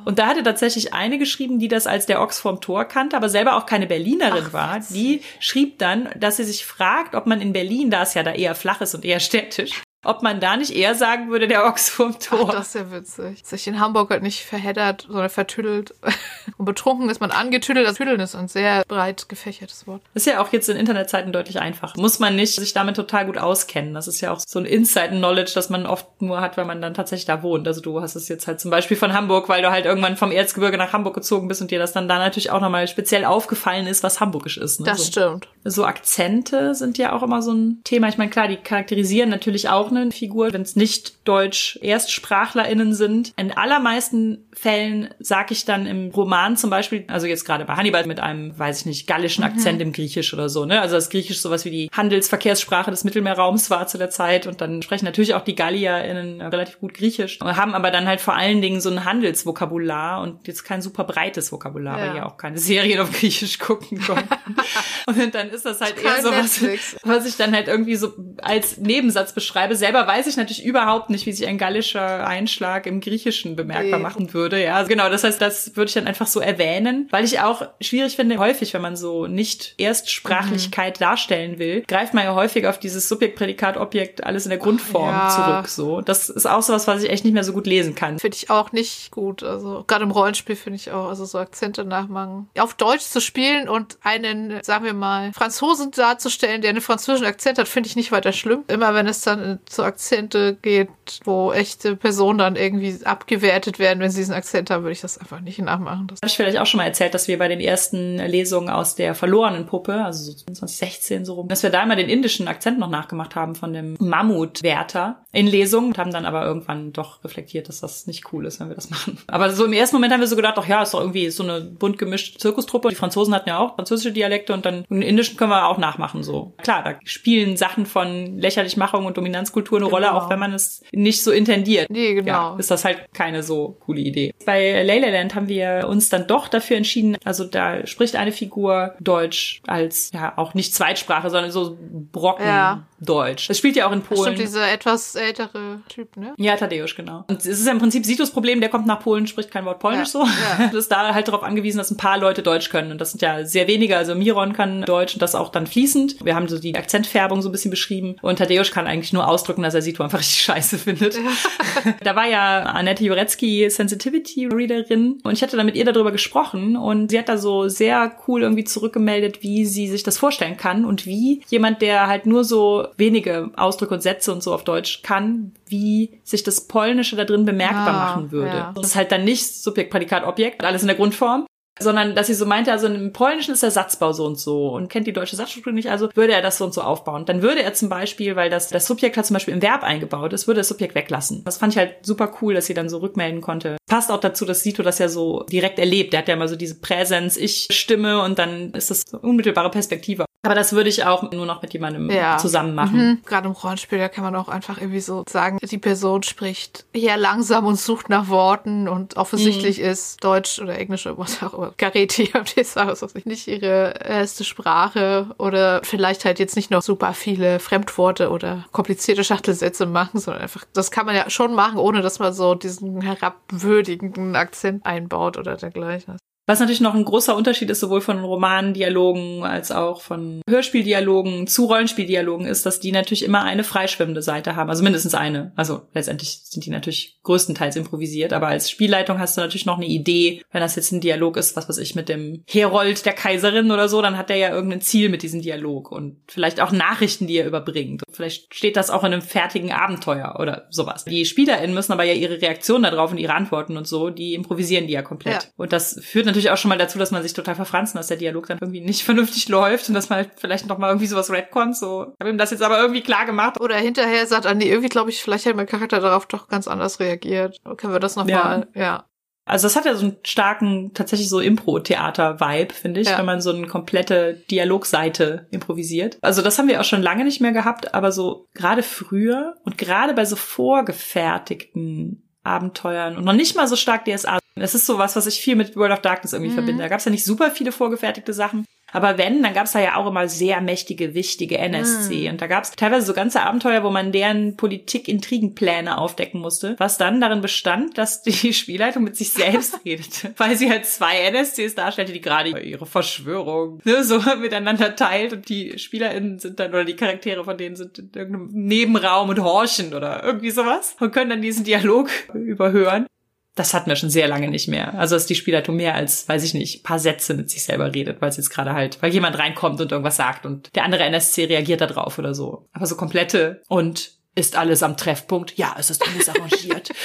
[0.05, 3.29] Und da hatte tatsächlich eine geschrieben, die das als der Ochs vorm Tor kannte, aber
[3.29, 4.81] selber auch keine Berlinerin Ach, war.
[4.91, 8.33] Die schrieb dann, dass sie sich fragt, ob man in Berlin, da es ja da
[8.33, 11.89] eher flach ist und eher städtisch, ob man da nicht eher sagen würde, der Ochs
[11.89, 12.47] vorm Tor.
[12.49, 13.41] Ach, das ist ja witzig.
[13.45, 15.95] Sich in Hamburg halt nicht verheddert, sondern vertüdelt.
[16.59, 17.87] Und betrunken ist man angetüdelt.
[17.87, 20.03] Das Tüdeln ist ein sehr breit gefächertes Wort.
[20.15, 22.01] ist ja auch jetzt in Internetzeiten deutlich einfacher.
[22.01, 23.95] Muss man nicht sich damit total gut auskennen.
[23.95, 26.95] Das ist ja auch so ein Inside-Knowledge, das man oft nur hat, wenn man dann
[26.95, 27.69] tatsächlich da wohnt.
[27.69, 30.33] Also du hast es jetzt halt zum Beispiel von Hamburg, weil du halt irgendwann vom
[30.33, 33.87] Erzgebirge nach Hamburg gezogen bist und dir das dann da natürlich auch nochmal speziell aufgefallen
[33.87, 34.81] ist, was hamburgisch ist.
[34.81, 34.87] Ne?
[34.87, 35.05] Das so.
[35.05, 35.49] stimmt.
[35.65, 38.09] So Akzente sind ja auch immer so ein Thema.
[38.09, 43.33] Ich meine, klar, die charakterisieren natürlich auch eine Figur, wenn es nicht deutsch ErstsprachlerInnen sind.
[43.37, 48.05] In allermeisten Fällen sage ich dann im Roman zum Beispiel, also jetzt gerade bei Hannibal
[48.07, 50.81] mit einem, weiß ich nicht, gallischen Akzent im Griechisch oder so, ne?
[50.81, 54.83] Also das Griechisch sowas wie die Handelsverkehrssprache des Mittelmeerraums war zu der Zeit und dann
[54.83, 58.81] sprechen natürlich auch die GallierInnen relativ gut Griechisch, haben aber dann halt vor allen Dingen
[58.83, 62.07] so ein Handelsvokabular und jetzt kein super breites Vokabular, Ja.
[62.09, 64.29] weil ja auch keine Serien auf Griechisch gucken konnten.
[65.07, 66.63] und dann ist das halt eher Kein so was,
[67.05, 69.77] was ich dann halt irgendwie so als Nebensatz beschreibe.
[69.77, 74.03] Selber weiß ich natürlich überhaupt nicht, wie sich ein gallischer Einschlag im Griechischen bemerkbar Nee.
[74.03, 74.42] machen würde.
[74.51, 75.09] Ja, also genau.
[75.09, 78.75] Das heißt, das würde ich dann einfach so erwähnen, weil ich auch schwierig finde, häufig,
[78.75, 81.05] wenn man so nicht Erstsprachlichkeit Mhm.
[81.05, 85.15] darstellen will, greift man ja häufig auf dieses Subjekt, Prädikat, Objekt, alles in der Grundform
[85.15, 85.29] Ja.
[85.29, 85.69] zurück.
[85.69, 88.19] So, das ist auch sowas, was ich echt nicht mehr so gut lesen kann.
[88.19, 89.43] Finde ich auch nicht gut.
[89.43, 92.49] Also gerade im Rollenspiel finde ich auch, also so Akzente nachmachen.
[92.59, 97.59] Auf Deutsch zu spielen und einen, sagen wir mal, Franzosen darzustellen, der einen französischen Akzent
[97.59, 98.65] hat, finde ich nicht weiter schlimm.
[98.69, 100.89] Immer wenn es dann zu Akzente geht,
[101.25, 105.19] wo echte Personen dann irgendwie abgewertet werden, wenn sie diesen Akzent haben, würde ich das
[105.19, 106.07] einfach nicht nachmachen.
[106.09, 108.95] Das Habe ich vielleicht auch schon mal erzählt, dass wir bei den ersten Lesungen aus
[108.95, 112.79] der verlorenen Puppe, also so 2016 so rum, dass wir da immer den indischen Akzent
[112.79, 117.69] noch nachgemacht haben von dem Mammutwärter in Lesungen und haben dann aber irgendwann doch reflektiert,
[117.69, 119.19] dass das nicht cool ist, wenn wir das machen.
[119.27, 121.43] Aber so im ersten Moment haben wir so gedacht, ach ja, ist doch irgendwie so
[121.43, 122.89] eine bunt gemischte Zirkustruppe.
[122.89, 126.23] Die Franzosen hatten ja auch französische Dialekte und dann den indischen können wir auch nachmachen
[126.23, 126.55] so.
[126.63, 130.19] Klar, da spielen Sachen von Lächerlichmachung und Dominanzkultur eine Rolle, Genau.
[130.19, 131.89] auch wenn man es nicht so intendiert.
[131.91, 132.33] Nee, genau.
[132.33, 134.22] Ja, ist das halt keine so coole Idee.
[134.47, 139.61] Bei Leyland haben wir uns dann doch dafür entschieden, also da spricht eine Figur Deutsch
[139.67, 141.77] als ja auch nicht Zweitsprache, sondern so
[142.13, 142.83] Brocken Ja.
[143.01, 143.49] Deutsch.
[143.49, 144.23] Das spielt ja auch in Polen.
[144.23, 146.35] Stimmt, dieser etwas ältere Typ, ne?
[146.37, 147.25] Ja, Tadeusz, genau.
[147.27, 149.81] Und es ist ja im Prinzip Sitos Problem, der kommt nach Polen, spricht kein Wort
[149.81, 150.25] Polnisch Ja, so.
[150.25, 150.67] ja.
[150.73, 152.93] Das ist da halt darauf angewiesen, dass ein paar Leute Deutsch können.
[152.93, 153.97] Und das sind ja sehr wenige.
[153.97, 156.25] Also Miron kann Deutsch und das auch dann fließend.
[156.25, 158.15] Wir haben so die Akzentfärbung so ein bisschen beschrieben.
[158.23, 161.19] Und Tadeusz kann eigentlich nur ausdrücken, dass er Sito einfach richtig scheiße findet.
[162.05, 164.12] da war ja Annette Jurecki Sensitivity
[164.53, 168.13] Readerin und ich hatte da mit ihr darüber gesprochen und sie hat da so sehr
[168.27, 172.45] cool irgendwie zurückgemeldet, wie sie sich das vorstellen kann und wie jemand, der halt nur
[172.45, 177.25] so wenige Ausdrücke und Sätze und so auf Deutsch kann, wie sich das Polnische da
[177.25, 178.49] drin bemerkbar Ah, machen würde.
[178.57, 178.73] ja.
[178.75, 181.47] Das ist halt dann nicht Subjekt, Prädikat, Objekt, alles in der Grundform,
[181.81, 184.89] sondern dass sie so meinte, also im Polnischen ist der Satzbau so und so und
[184.89, 187.25] kennt die deutsche Satzstruktur nicht, also würde er das so und so aufbauen.
[187.25, 190.33] Dann würde er zum Beispiel, weil das, das Subjekt hat zum Beispiel im Verb eingebaut
[190.33, 191.43] ist, würde das Subjekt weglassen.
[191.45, 193.77] Das fand ich halt super cool, dass sie dann so rückmelden konnte.
[193.89, 196.13] Passt auch dazu, dass Sito das ja so direkt erlebt.
[196.13, 200.25] Der hat ja immer so diese Präsenz, Ich-Stimme und dann ist das so unmittelbare Perspektive.
[200.45, 202.37] Aber das würde ich auch nur noch mit jemandem Ja.
[202.37, 202.97] zusammen machen.
[202.99, 203.19] Mhm.
[203.25, 207.17] Gerade im Rollenspiel, da kann man auch einfach irgendwie so sagen, die Person spricht eher
[207.17, 209.85] langsam und sucht nach Worten und offensichtlich Mhm.
[209.85, 211.73] ist Deutsch oder Englisch oder was auch immer.
[211.79, 216.83] Gareti, habt ihr gesagt, ist nicht ihre erste Sprache oder vielleicht halt jetzt nicht noch
[216.83, 221.79] super viele Fremdworte oder komplizierte Schachtelsätze machen, sondern einfach, das kann man ja schon machen,
[221.79, 226.17] ohne dass man so diesen herabwürdigenden Akzent einbaut oder dergleichen.
[226.47, 231.67] Was natürlich noch ein großer Unterschied ist, sowohl von Romandialogen als auch von Hörspieldialogen zu
[231.67, 234.69] Rollenspieldialogen, ist, dass die natürlich immer eine freischwimmende Seite haben.
[234.69, 235.53] Also mindestens eine.
[235.55, 239.87] Also letztendlich sind die natürlich größtenteils improvisiert, aber als Spielleitung hast du natürlich noch eine
[239.87, 243.71] Idee, wenn das jetzt ein Dialog ist, was weiß ich, mit dem Herold der Kaiserin
[243.71, 247.29] oder so, dann hat der ja irgendein Ziel mit diesem Dialog und vielleicht auch Nachrichten,
[247.29, 248.03] die er überbringt.
[248.11, 251.05] Vielleicht steht das auch in einem fertigen Abenteuer oder sowas.
[251.05, 254.89] Die SpielerInnen müssen aber ja ihre Reaktion darauf und ihre Antworten und so, die improvisieren
[254.89, 255.45] die ja komplett.
[255.45, 255.51] Ja.
[255.57, 258.09] Und das führt natürlich auch schon mal dazu, dass man sich total verfranst und dass
[258.09, 261.07] der Dialog dann irgendwie nicht vernünftig läuft und dass man halt vielleicht noch mal irgendwie
[261.07, 262.07] sowas retconnt, so.
[262.15, 263.61] Ich habe ihm das jetzt aber irgendwie klar gemacht.
[263.61, 267.01] Oder hinterher sagt Andi, irgendwie glaube ich, vielleicht hat mein Charakter darauf doch ganz anders
[267.01, 267.59] reagiert.
[267.77, 268.81] Können wir das nochmal, ja.
[268.83, 269.05] ja.
[269.45, 273.19] Also das hat ja so einen starken, tatsächlich so Impro-Theater-Vibe, finde ich, Ja.
[273.19, 276.17] wenn man so eine komplette Dialogseite improvisiert.
[276.23, 279.79] Also das haben wir auch schon lange nicht mehr gehabt, aber so gerade früher und
[279.79, 284.39] gerade bei so vorgefertigten Abenteuern und noch nicht mal so stark DSA.
[284.55, 286.57] Das ist so was, was ich viel mit World of Darkness irgendwie Mhm.
[286.57, 286.83] verbinde.
[286.83, 289.81] Da gab es ja nicht super viele vorgefertigte Sachen, Aber wenn, dann gab es da
[289.81, 292.25] ja auch immer sehr mächtige, wichtige NSC.
[292.25, 292.33] Mhm.
[292.33, 296.99] Und da gab es teilweise so ganze Abenteuer, wo man deren Politik-Intrigenpläne aufdecken musste, was
[296.99, 300.35] dann darin bestand, dass die Spielleitung mit sich selbst redete.
[300.37, 305.49] Weil sie halt zwei NSCs darstellte, die gerade ihre Verschwörung ne, so miteinander teilt und
[305.49, 309.95] die SpielerInnen sind dann, oder die Charaktere von denen sind in irgendeinem Nebenraum und horchen
[309.95, 313.07] oder irgendwie sowas und können dann diesen Dialog überhören
[313.55, 314.95] das hatten wir schon sehr lange nicht mehr.
[314.99, 318.21] Also dass die Spielleitung mehr als, weiß ich nicht, paar Sätze mit sich selber redet,
[318.21, 321.45] weil es jetzt gerade halt, weil jemand reinkommt und irgendwas sagt und der andere NSC
[321.45, 322.69] reagiert da drauf oder so.
[322.73, 325.59] Aber so komplette und ist alles am Treffpunkt?
[325.59, 326.91] Ja, es ist alles arrangiert.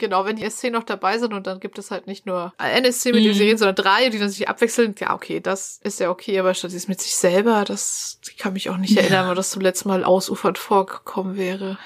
[0.00, 3.12] Genau, wenn die SC noch dabei sind und dann gibt es halt nicht nur NSC,
[3.12, 3.46] mit dem sie mhm.
[3.48, 4.94] reden, sondern drei, die dann sich abwechseln.
[4.98, 8.54] Ja, okay, das ist ja okay, aber statt dieses mit sich selber, das ich kann
[8.54, 9.02] mich auch nicht ja.
[9.02, 11.76] erinnern, weil das zum letzten Mal ausufernd vorgekommen wäre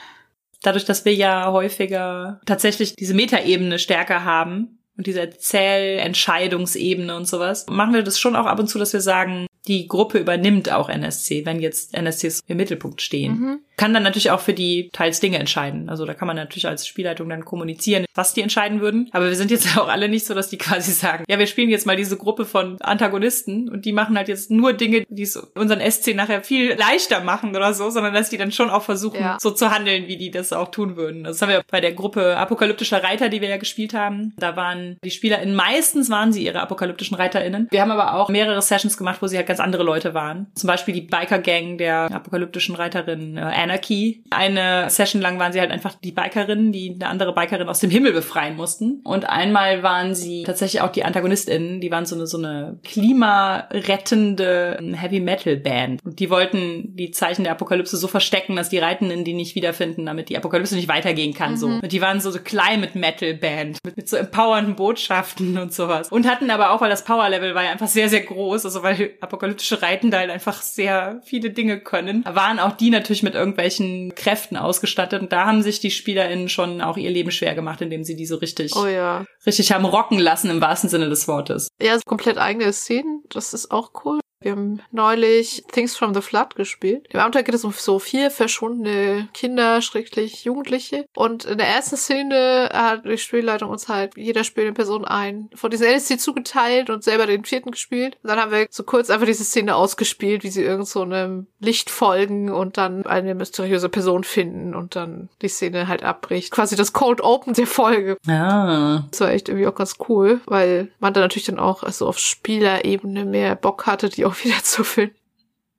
[0.67, 7.67] dadurch, dass wir ja häufiger tatsächlich diese Metaebene stärker haben und diese Erzählentscheidungsebene und sowas,
[7.69, 10.89] machen wir das schon auch ab und zu, dass wir sagen, die Gruppe übernimmt auch
[10.89, 13.33] NSC, wenn jetzt NSCs im Mittelpunkt stehen.
[13.33, 13.59] Mhm.
[13.77, 15.89] Kann dann natürlich auch für die teils Dinge entscheiden.
[15.89, 19.09] Also da kann man natürlich als Spielleitung dann kommunizieren, was die entscheiden würden.
[19.13, 21.71] Aber wir sind jetzt auch alle nicht so, dass die quasi sagen, ja, wir spielen
[21.71, 25.37] jetzt mal diese Gruppe von Antagonisten und die machen halt jetzt nur Dinge, die es
[25.37, 29.21] unseren SC nachher viel leichter machen oder so, sondern dass die dann schon auch versuchen,
[29.21, 29.39] ja.
[29.41, 31.25] so zu handeln, wie die das auch tun würden.
[31.25, 34.35] Das haben wir bei der Gruppe apokalyptischer Reiter, die wir ja gespielt haben.
[34.37, 37.69] Da waren die SpielerInnen, meistens waren sie ihre apokalyptischen ReiterInnen.
[37.71, 40.49] Wir haben aber auch mehrere Sessions gemacht, wo sie halt ganz andere Leute waren.
[40.55, 44.25] Zum Beispiel die Biker-Gang der apokalyptischen Reiterin äh, Anarchy.
[44.31, 47.91] Eine Session lang waren sie halt einfach die Bikerinnen, die eine andere Bikerin aus dem
[47.91, 49.01] Himmel befreien mussten.
[49.05, 54.79] Und einmal waren sie tatsächlich auch die AntagonistInnen, die waren so eine, so eine klimarettende
[54.95, 56.05] Heavy-Metal-Band.
[56.05, 60.07] Und die wollten die Zeichen der Apokalypse so verstecken, dass die Reitenden die nicht wiederfinden,
[60.07, 61.53] damit die Apokalypse nicht weitergehen kann.
[61.53, 61.57] Mhm.
[61.57, 61.67] So.
[61.69, 66.09] Und die waren so, so Climate-Metal-Band mit, mit so empowernden Botschaften und sowas.
[66.11, 69.15] Und hatten aber auch, weil das Power-Level war ja einfach sehr, sehr groß, also weil
[69.45, 74.57] apokalyptische Reitende halt einfach sehr viele Dinge können, waren auch die natürlich mit irgendwelchen Kräften
[74.57, 75.23] ausgestattet.
[75.23, 78.27] Und da haben sich die SpielerInnen schon auch ihr Leben schwer gemacht, indem sie die
[78.27, 79.25] so richtig, oh ja.
[79.47, 81.69] richtig haben rocken lassen im wahrsten Sinne des Wortes.
[81.81, 83.23] Ja, komplett eigene Szenen.
[83.29, 84.21] Das ist auch cool.
[84.45, 87.07] Wir haben neulich Things from the Flood gespielt.
[87.09, 91.07] Im Abenteuer geht es um so vier verschwundene Kinder, schrecklich Jugendliche.
[91.17, 95.71] Und in der ersten Szene hat die Spielleitung uns halt jeder spielende Person ein von
[95.71, 98.19] diesen LSC zugeteilt und selber den vierten gespielt.
[98.23, 101.47] Und dann haben wir so kurz einfach diese Szene ausgespielt, wie sie irgend so einem
[101.59, 106.51] Licht folgen und dann eine mysteriöse Person finden und dann die Szene halt abbricht.
[106.51, 108.19] Quasi das Cold Open der Folge.
[108.29, 109.05] Ah.
[109.11, 112.19] Das war echt irgendwie auch ganz cool, weil man da natürlich dann auch also auf
[112.19, 115.17] Spielerebene mehr Bock hatte, die auch wieder zu finden.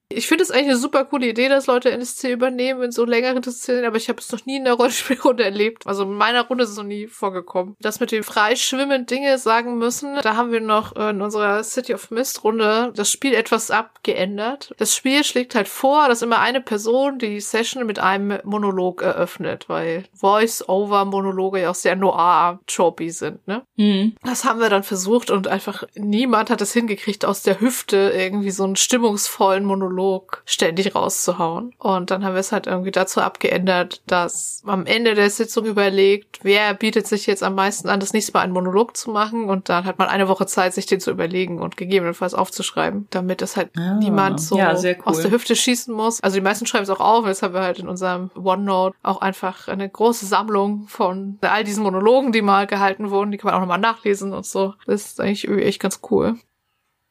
[0.09, 3.41] Ich finde es eigentlich eine super coole Idee, dass Leute NSC übernehmen in so längeren
[3.41, 5.87] Szenen, aber ich habe es noch nie in der Rollenspielrunde erlebt.
[5.87, 7.75] Also in meiner Runde ist es noch nie vorgekommen.
[7.79, 12.11] Das mit dem freischwimmen Dinge sagen müssen, da haben wir noch in unserer City of
[12.11, 14.75] Mist Runde das Spiel etwas abgeändert.
[14.77, 19.67] Das Spiel schlägt halt vor, dass immer eine Person die Session mit einem Monolog eröffnet,
[19.69, 23.63] weil Voice-Over-Monologe ja auch sehr noir-tropy sind, ne?
[23.75, 24.15] Mhm.
[24.23, 28.51] Das haben wir dann versucht und einfach niemand hat es hingekriegt, aus der Hüfte irgendwie
[28.51, 31.73] so einen stimmungsvollen Monolog Monolog ständig rauszuhauen.
[31.77, 36.39] Und dann haben wir es halt irgendwie dazu abgeändert, dass am Ende der Sitzung überlegt,
[36.43, 39.49] wer bietet sich jetzt am meisten an, das nächste Mal einen Monolog zu machen.
[39.49, 43.41] Und dann hat man eine Woche Zeit, sich den zu überlegen und gegebenenfalls aufzuschreiben, damit
[43.41, 44.95] es halt ah, niemand so ja, cool.
[45.05, 46.21] aus der Hüfte schießen muss.
[46.21, 47.25] Also die meisten schreiben es auch auf.
[47.25, 51.83] Jetzt haben wir halt in unserem OneNote auch einfach eine große Sammlung von all diesen
[51.83, 53.31] Monologen, die mal gehalten wurden.
[53.31, 54.73] Die kann man auch nochmal nachlesen und so.
[54.85, 56.35] Das ist eigentlich echt ganz cool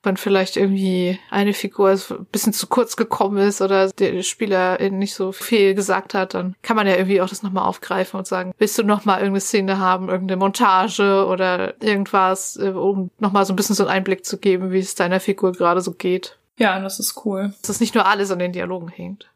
[0.05, 5.15] wenn vielleicht irgendwie eine Figur ein bisschen zu kurz gekommen ist oder der Spieler nicht
[5.15, 8.53] so viel gesagt hat, dann kann man ja irgendwie auch das nochmal aufgreifen und sagen,
[8.59, 13.57] willst du nochmal irgendeine Szene haben, irgendeine Montage oder irgendwas, äh, um nochmal so ein
[13.57, 16.39] bisschen so einen Einblick zu geben, wie es deiner Figur gerade so geht.
[16.59, 17.53] Ja, das ist cool.
[17.63, 19.31] Dass es nicht nur alles an den Dialogen hängt.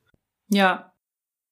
[0.48, 0.92] Ja,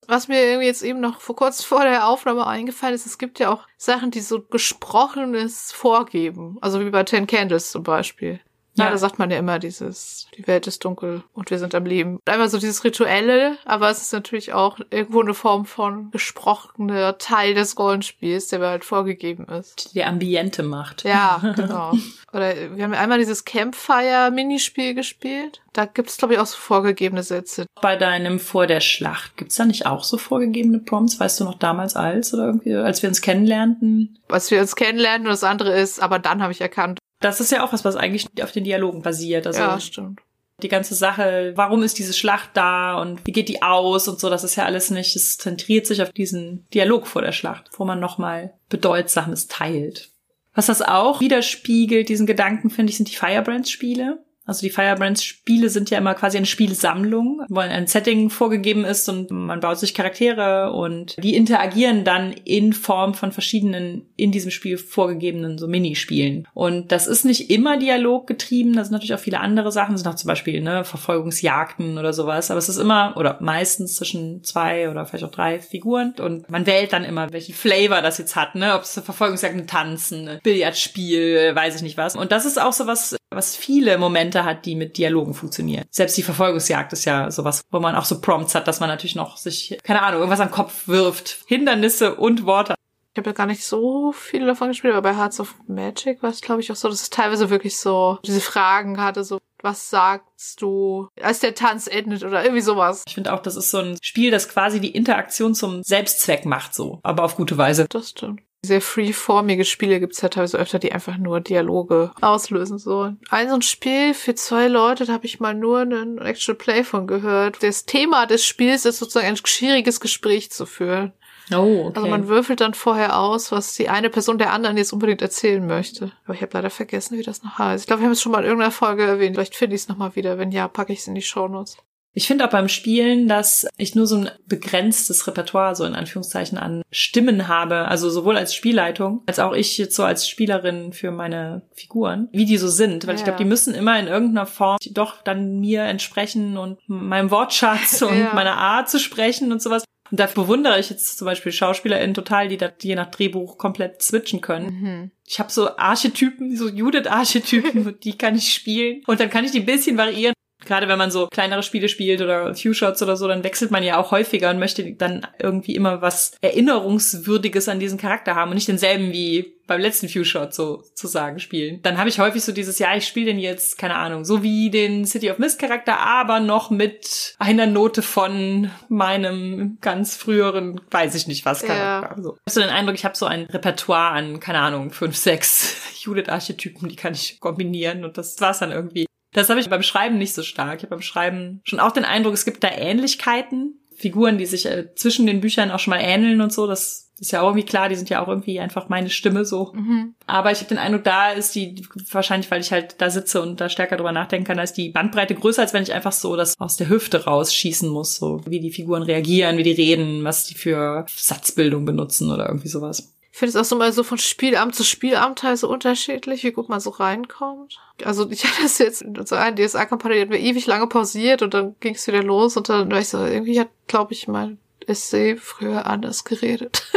[0.08, 3.38] was mir irgendwie jetzt eben noch vor kurz vor der Aufnahme eingefallen ist, es gibt
[3.38, 6.58] ja auch Sachen, die so gesprochenes vorgeben.
[6.60, 8.40] Also wie bei Ten Candles zum Beispiel.
[8.76, 8.90] Ja.
[8.90, 12.20] da sagt man ja immer dieses, die Welt ist dunkel und wir sind am Leben.
[12.26, 17.54] Einmal so dieses Rituelle, aber es ist natürlich auch irgendwo eine Form von gesprochener Teil
[17.54, 19.94] des Rollenspiels, der mir halt vorgegeben ist.
[19.94, 21.04] Die Ambiente macht.
[21.04, 21.92] Ja, genau.
[22.32, 25.62] Oder wir haben einmal dieses Campfire-Minispiel gespielt.
[25.72, 27.66] Da gibt es, glaube ich, auch so vorgegebene Sätze.
[27.80, 31.20] Bei deinem Vor der Schlacht, gibt's da nicht auch so vorgegebene Prompts?
[31.20, 34.18] Weißt du noch damals als oder irgendwie, als wir uns kennenlernten?
[34.28, 37.52] Als wir uns kennenlernten und das andere ist, aber dann habe ich erkannt, das ist
[37.52, 39.46] ja auch was, was eigentlich auf den Dialogen basiert.
[39.46, 40.20] Also ja, stimmt.
[40.62, 44.30] Die ganze Sache, warum ist diese Schlacht da und wie geht die aus und so,
[44.30, 47.84] das ist ja alles nicht, es zentriert sich auf diesen Dialog vor der Schlacht, wo
[47.84, 50.10] man nochmal Bedeutsames teilt.
[50.54, 54.24] Was das auch widerspiegelt, diesen Gedanken, finde ich, sind die Firebrands-Spiele.
[54.46, 59.30] Also die Firebrands-Spiele sind ja immer quasi eine Spielsammlung, wo ein Setting vorgegeben ist und
[59.30, 64.78] man baut sich Charaktere und die interagieren dann in Form von verschiedenen in diesem Spiel
[64.78, 66.46] vorgegebenen so Minispielen.
[66.54, 70.10] Und das ist nicht immer dialoggetrieben, das sind natürlich auch viele andere Sachen, das sind
[70.10, 74.88] auch zum Beispiel ne, Verfolgungsjagden oder sowas, aber es ist immer oder meistens zwischen zwei
[74.88, 78.54] oder vielleicht auch drei Figuren und man wählt dann immer, welchen Flavor das jetzt hat,
[78.54, 82.16] ne, ob es Verfolgungsjagden, Tanzen, Billardspiel, weiß ich nicht was.
[82.16, 85.84] Und das ist auch so was, was viele Momente hat, die mit Dialogen funktionieren.
[85.90, 89.16] Selbst die Verfolgungsjagd ist ja sowas, wo man auch so Prompts hat, dass man natürlich
[89.16, 91.38] noch sich, keine Ahnung, irgendwas am Kopf wirft.
[91.46, 92.74] Hindernisse und Worte.
[93.12, 96.28] Ich habe ja gar nicht so viele davon gespielt, aber bei Hearts of Magic war
[96.28, 99.88] es, glaube ich, auch so, dass es teilweise wirklich so diese Fragen hatte, so was
[99.88, 103.04] sagst du, als der Tanz endet oder irgendwie sowas.
[103.06, 106.74] Ich finde auch, das ist so ein Spiel, das quasi die Interaktion zum Selbstzweck macht,
[106.74, 107.86] so, aber auf gute Weise.
[107.88, 113.18] Das stimmt sehr freeformige Spiele gibt's ja teilweise öfter, die einfach nur Dialoge auslösen sollen.
[113.30, 116.84] Ein so ein Spiel für zwei Leute, da habe ich mal nur einen Actual Play
[116.84, 117.62] von gehört.
[117.62, 121.12] Das Thema des Spiels ist sozusagen ein schwieriges Gespräch zu führen.
[121.52, 121.92] Oh, okay.
[121.96, 125.64] Also man würfelt dann vorher aus, was die eine Person der anderen jetzt unbedingt erzählen
[125.64, 126.10] möchte.
[126.24, 127.84] Aber ich habe leider vergessen, wie das noch heißt.
[127.84, 129.36] Ich glaube, wir haben es schon mal in irgendeiner Folge erwähnt.
[129.36, 130.38] Vielleicht finde ich es nochmal wieder.
[130.38, 131.78] Wenn ja, packe ich es in die Shownotes.
[132.16, 136.56] Ich finde auch beim Spielen, dass ich nur so ein begrenztes Repertoire, so in Anführungszeichen,
[136.56, 137.88] an Stimmen habe.
[137.88, 142.46] Also sowohl als Spielleitung, als auch ich jetzt so als Spielerin für meine Figuren, wie
[142.46, 143.06] die so sind.
[143.06, 143.18] Weil ja.
[143.18, 148.00] ich glaube, die müssen immer in irgendeiner Form doch dann mir entsprechen und meinem Wortschatz
[148.08, 148.32] und ja.
[148.32, 149.84] meiner Art zu sprechen und sowas.
[150.10, 154.00] Und da bewundere ich jetzt zum Beispiel SchauspielerInnen total, die da je nach Drehbuch komplett
[154.00, 154.66] switchen können.
[154.66, 155.10] Mhm.
[155.26, 159.02] Ich habe so Archetypen, so Judith-Archetypen, die kann ich spielen.
[159.06, 160.32] Und dann kann ich die ein bisschen variieren.
[160.64, 163.82] Gerade wenn man so kleinere Spiele spielt oder Few Shots oder so, dann wechselt man
[163.82, 168.54] ja auch häufiger und möchte dann irgendwie immer was Erinnerungswürdiges an diesen Charakter haben und
[168.54, 171.80] nicht denselben wie beim letzten Few Shot sozusagen spielen.
[171.82, 174.70] Dann habe ich häufig so dieses, ja, ich spiele den jetzt, keine Ahnung, so wie
[174.70, 181.14] den City of Mist Charakter, aber noch mit einer Note von meinem ganz früheren, weiß
[181.14, 182.16] ich nicht was, Charakter.
[182.16, 182.22] Ja.
[182.22, 182.34] So.
[182.34, 185.76] Ich habe so den Eindruck, ich habe so ein Repertoire an, keine Ahnung, fünf, sechs
[186.02, 189.05] Judith-Archetypen, die kann ich kombinieren und das war's dann irgendwie.
[189.36, 190.78] Das habe ich beim Schreiben nicht so stark.
[190.78, 193.78] Ich habe beim Schreiben schon auch den Eindruck, es gibt da Ähnlichkeiten.
[193.94, 196.66] Figuren, die sich äh, zwischen den Büchern auch schon mal ähneln und so.
[196.66, 199.72] Das ist ja auch irgendwie klar, die sind ja auch irgendwie einfach meine Stimme so.
[199.74, 200.14] Mhm.
[200.26, 203.60] Aber ich habe den Eindruck, da ist die, wahrscheinlich, weil ich halt da sitze und
[203.60, 206.36] da stärker drüber nachdenken kann, da ist die Bandbreite größer, als wenn ich einfach so
[206.36, 210.46] das aus der Hüfte rausschießen muss, so wie die Figuren reagieren, wie die reden, was
[210.46, 213.12] die für Satzbildung benutzen oder irgendwie sowas.
[213.36, 216.52] Ich finde es auch so mal so von Spielamt zu Spielamt halt so unterschiedlich, wie
[216.52, 217.78] gut man so reinkommt.
[218.02, 221.52] Also ich hatte das jetzt, so ein DSA-Kampagne, die hat mir ewig lange pausiert und
[221.52, 224.56] dann ging es wieder los und dann war ich so, irgendwie hat, glaube ich, mein
[224.86, 226.90] Essay früher anders geredet.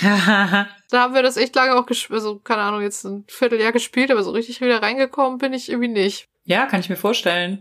[0.00, 4.10] da haben wir das echt lange auch gespielt, also keine Ahnung, jetzt ein Vierteljahr gespielt,
[4.10, 6.28] aber so richtig wieder reingekommen bin ich irgendwie nicht.
[6.46, 7.60] Ja, kann ich mir vorstellen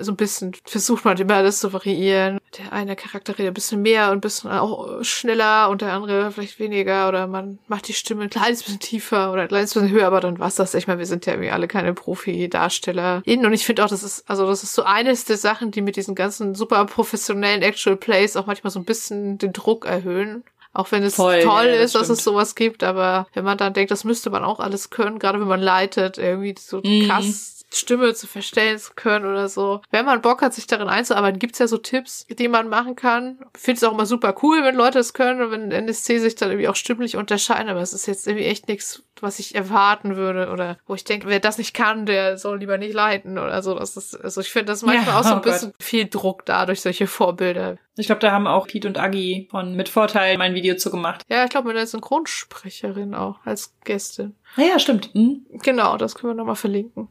[0.00, 2.38] so ein bisschen versucht man immer alles zu variieren.
[2.58, 6.30] Der eine Charakter redet ein bisschen mehr und ein bisschen auch schneller und der andere
[6.32, 9.90] vielleicht weniger oder man macht die Stimme ein kleines bisschen tiefer oder ein kleines bisschen
[9.90, 10.74] höher, aber dann war's das.
[10.74, 14.28] Ich meine, wir sind ja irgendwie alle keine Profi-DarstellerInnen und ich finde auch, das ist,
[14.28, 18.36] also das ist so eines der Sachen, die mit diesen ganzen super professionellen Actual Plays
[18.36, 20.44] auch manchmal so ein bisschen den Druck erhöhen.
[20.74, 22.02] Auch wenn es Voll, toll ja, das ist, stimmt.
[22.02, 25.18] dass es sowas gibt, aber wenn man dann denkt, das müsste man auch alles können,
[25.18, 27.06] gerade wenn man leitet, irgendwie so mhm.
[27.06, 29.80] krass Stimme zu verstellen zu können oder so.
[29.90, 33.38] Wenn man Bock hat, sich darin einzuarbeiten, gibt's ja so Tipps, die man machen kann.
[33.56, 36.50] Finde es auch immer super cool, wenn Leute es können und wenn NSC sich dann
[36.50, 40.50] irgendwie auch stimmlich unterscheiden, aber es ist jetzt irgendwie echt nichts, was ich erwarten würde
[40.50, 43.74] oder wo ich denke, wer das nicht kann, der soll lieber nicht leiten oder so.
[43.78, 45.82] Das ist, also ich finde das manchmal ja, auch so ein oh bisschen Gott.
[45.82, 47.78] viel Druck da durch solche Vorbilder.
[47.96, 51.22] Ich glaube, da haben auch Pete und Agi von Mit Vorteil mein Video zu gemacht.
[51.28, 54.34] Ja, ich glaube mit der Synchronsprecherin auch als Gästin.
[54.56, 55.14] Ja, ja stimmt.
[55.14, 55.46] Mhm.
[55.62, 57.08] Genau, das können wir nochmal verlinken.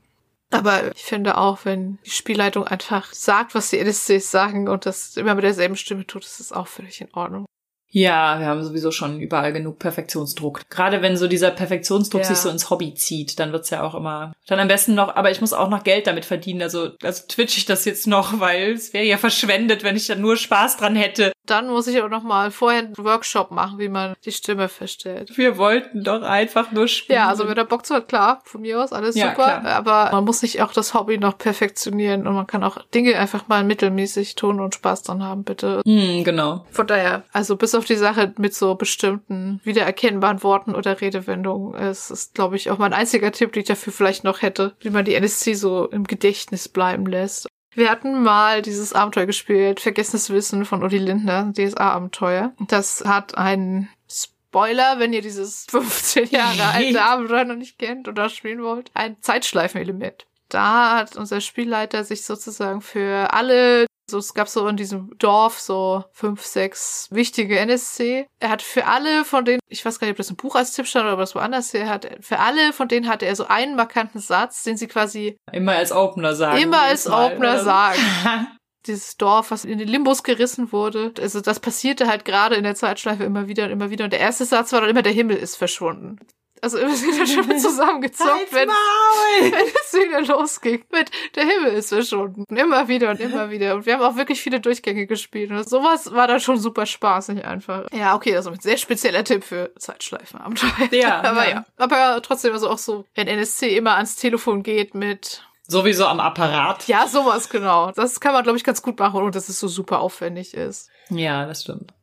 [0.51, 5.17] Aber ich finde auch, wenn die Spielleitung einfach sagt, was die NSCs sagen und das
[5.17, 7.45] immer mit derselben Stimme tut, ist das auch völlig in Ordnung.
[7.93, 10.61] Ja, wir haben sowieso schon überall genug Perfektionsdruck.
[10.69, 12.27] Gerade wenn so dieser Perfektionsdruck ja.
[12.27, 14.31] sich so ins Hobby zieht, dann wird's ja auch immer.
[14.47, 16.61] Dann am besten noch, aber ich muss auch noch Geld damit verdienen.
[16.61, 20.15] Also, also twitch ich das jetzt noch, weil es wäre ja verschwendet, wenn ich da
[20.15, 21.33] nur Spaß dran hätte.
[21.45, 25.37] Dann muss ich auch noch mal vorher einen Workshop machen, wie man die Stimme verstellt.
[25.37, 27.17] Wir wollten doch einfach nur spielen.
[27.17, 29.59] Ja, also mit der Bock zu hat, klar, von mir aus alles ja, super.
[29.59, 29.65] Klar.
[29.65, 33.47] Aber man muss sich auch das Hobby noch perfektionieren und man kann auch Dinge einfach
[33.47, 35.81] mal mittelmäßig tun und Spaß dran haben, bitte.
[35.85, 36.65] Mm, genau.
[36.71, 41.73] Von daher, also bis auf auf die Sache mit so bestimmten wiedererkennbaren Worten oder Redewendungen.
[41.73, 44.91] Es ist, glaube ich, auch mein einziger Tipp, den ich dafür vielleicht noch hätte, wie
[44.91, 47.47] man die NSC so im Gedächtnis bleiben lässt.
[47.73, 52.53] Wir hatten mal dieses Abenteuer gespielt, Vergessenes Wissen von Udi Lindner, DSA-Abenteuer.
[52.67, 58.29] Das hat einen Spoiler, wenn ihr dieses 15 Jahre alte Abenteuer noch nicht kennt oder
[58.29, 60.25] spielen wollt, ein Zeitschleifenelement.
[60.49, 65.59] da hat unser Spielleiter sich sozusagen für alle so, es gab so in diesem Dorf
[65.59, 68.27] so fünf, sechs wichtige NSC.
[68.39, 70.73] Er hat für alle von denen, ich weiß gar nicht, ob das ein Buch als
[70.73, 73.75] Tipp stand oder was woanders her hat, für alle von denen hatte er so einen
[73.75, 76.61] markanten Satz, den sie quasi immer als Opener sagen.
[76.61, 77.63] Immer als Mal, Opener oder?
[77.63, 77.99] sagen.
[78.87, 81.13] Dieses Dorf, was in den Limbus gerissen wurde.
[81.19, 84.05] Also das passierte halt gerade in der Zeitschleife immer wieder und immer wieder.
[84.05, 86.17] Und der erste Satz war dann immer, der Himmel ist verschwunden.
[86.61, 88.69] Also wir sind dann schon zusammengezockt, wenn,
[89.41, 90.83] wenn es wieder losging.
[90.91, 92.45] Mit der Himmel ist verschwunden.
[92.47, 93.75] Und immer wieder und immer wieder.
[93.75, 95.51] Und wir haben auch wirklich viele Durchgänge gespielt.
[95.51, 97.87] Und sowas war dann schon super spaßig einfach.
[97.91, 100.89] Ja, okay, das ist ein sehr spezieller Tipp für Zeitschleifenabenteuer.
[100.91, 101.21] Ja.
[101.23, 101.49] Aber ja.
[101.49, 101.65] ja.
[101.77, 106.85] Aber trotzdem also auch so, wenn NSC immer ans Telefon geht mit Sowieso am Apparat.
[106.87, 107.91] Ja, sowas, genau.
[107.91, 110.89] Das kann man, glaube ich, ganz gut machen, ohne dass es so super aufwendig ist.
[111.09, 111.93] Ja, das stimmt.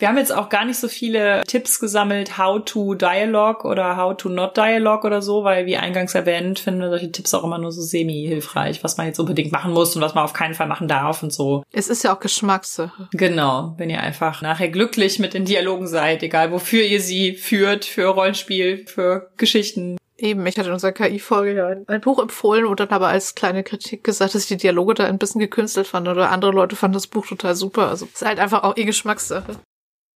[0.00, 4.16] Wir haben jetzt auch gar nicht so viele Tipps gesammelt, how to dialogue oder how
[4.16, 7.58] to not dialogue oder so, weil wie eingangs erwähnt, finden wir solche Tipps auch immer
[7.58, 10.68] nur so semi-hilfreich, was man jetzt unbedingt machen muss und was man auf keinen Fall
[10.68, 11.64] machen darf und so.
[11.70, 13.08] Es ist ja auch Geschmackssache.
[13.12, 17.84] Genau, wenn ihr einfach nachher glücklich mit den Dialogen seid, egal wofür ihr sie führt,
[17.84, 22.78] für Rollenspiel, für Geschichten, Eben, ich hatte in unserer KI-Folge ja ein Buch empfohlen und
[22.78, 26.08] dann aber als kleine Kritik gesagt, dass ich die Dialoge da ein bisschen gekünstelt fand
[26.08, 27.88] oder andere Leute fanden das Buch total super.
[27.88, 29.56] Also ist halt einfach auch eh Geschmackssache.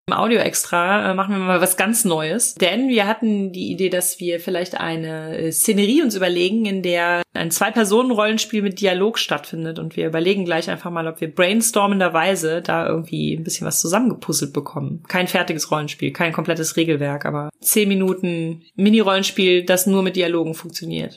[0.07, 3.89] Im Audio extra äh, machen wir mal was ganz Neues, denn wir hatten die Idee,
[3.89, 9.79] dass wir vielleicht eine äh, Szenerie uns überlegen, in der ein Zwei-Personen-Rollenspiel mit Dialog stattfindet
[9.79, 14.53] und wir überlegen gleich einfach mal, ob wir brainstormenderweise da irgendwie ein bisschen was zusammengepuzzelt
[14.53, 15.03] bekommen.
[15.09, 21.17] Kein fertiges Rollenspiel, kein komplettes Regelwerk, aber zehn Minuten Mini-Rollenspiel, das nur mit Dialogen funktioniert.